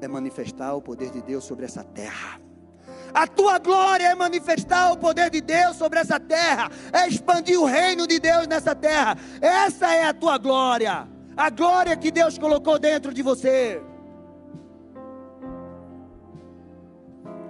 [0.00, 2.45] é manifestar o poder de Deus sobre essa terra.
[3.14, 7.64] A tua glória é manifestar o poder de Deus sobre essa terra, é expandir o
[7.64, 9.16] reino de Deus nessa terra.
[9.40, 13.80] Essa é a tua glória, a glória que Deus colocou dentro de você.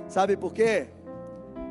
[0.09, 0.89] Sabe por quê?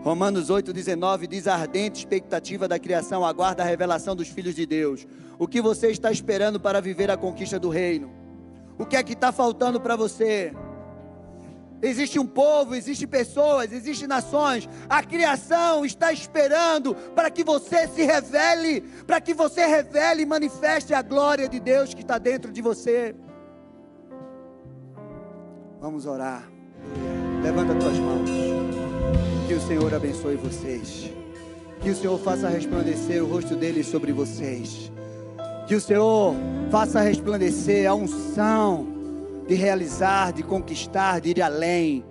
[0.03, 5.07] Romanos 8,19 diz: a ardente expectativa da criação aguarda a revelação dos filhos de Deus.
[5.39, 8.11] O que você está esperando para viver a conquista do reino?
[8.77, 10.53] O que é que está faltando para você?
[11.81, 14.67] Existe um povo, existem pessoas, existem nações.
[14.89, 20.93] A criação está esperando para que você se revele, para que você revele e manifeste
[20.93, 23.15] a glória de Deus que está dentro de você.
[25.79, 26.49] Vamos orar.
[27.43, 28.29] Levanta as tuas mãos.
[29.47, 31.11] Que o Senhor abençoe vocês.
[31.81, 34.91] Que o Senhor faça resplandecer o rosto dele sobre vocês.
[35.67, 36.33] Que o Senhor
[36.71, 38.94] faça resplandecer a unção
[39.47, 42.03] de realizar, de conquistar, de ir além.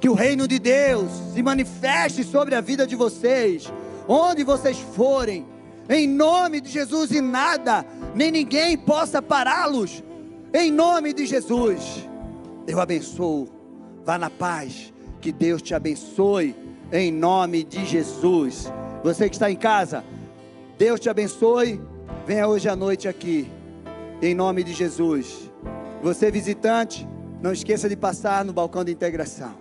[0.00, 3.72] Que o reino de Deus se manifeste sobre a vida de vocês,
[4.06, 5.46] onde vocês forem,
[5.88, 7.84] em nome de Jesus, e nada,
[8.14, 10.02] nem ninguém possa pará-los,
[10.52, 12.08] em nome de Jesus.
[12.66, 13.48] Eu abençoo,
[14.04, 16.54] vá na paz, que Deus te abençoe
[16.92, 18.72] em nome de Jesus.
[19.02, 20.04] Você que está em casa,
[20.78, 21.80] Deus te abençoe.
[22.26, 23.50] Venha hoje à noite aqui,
[24.20, 25.47] em nome de Jesus.
[26.02, 27.08] Você visitante,
[27.42, 29.54] não esqueça de passar no balcão de integração.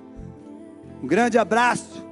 [1.02, 2.06] Um grande abraço.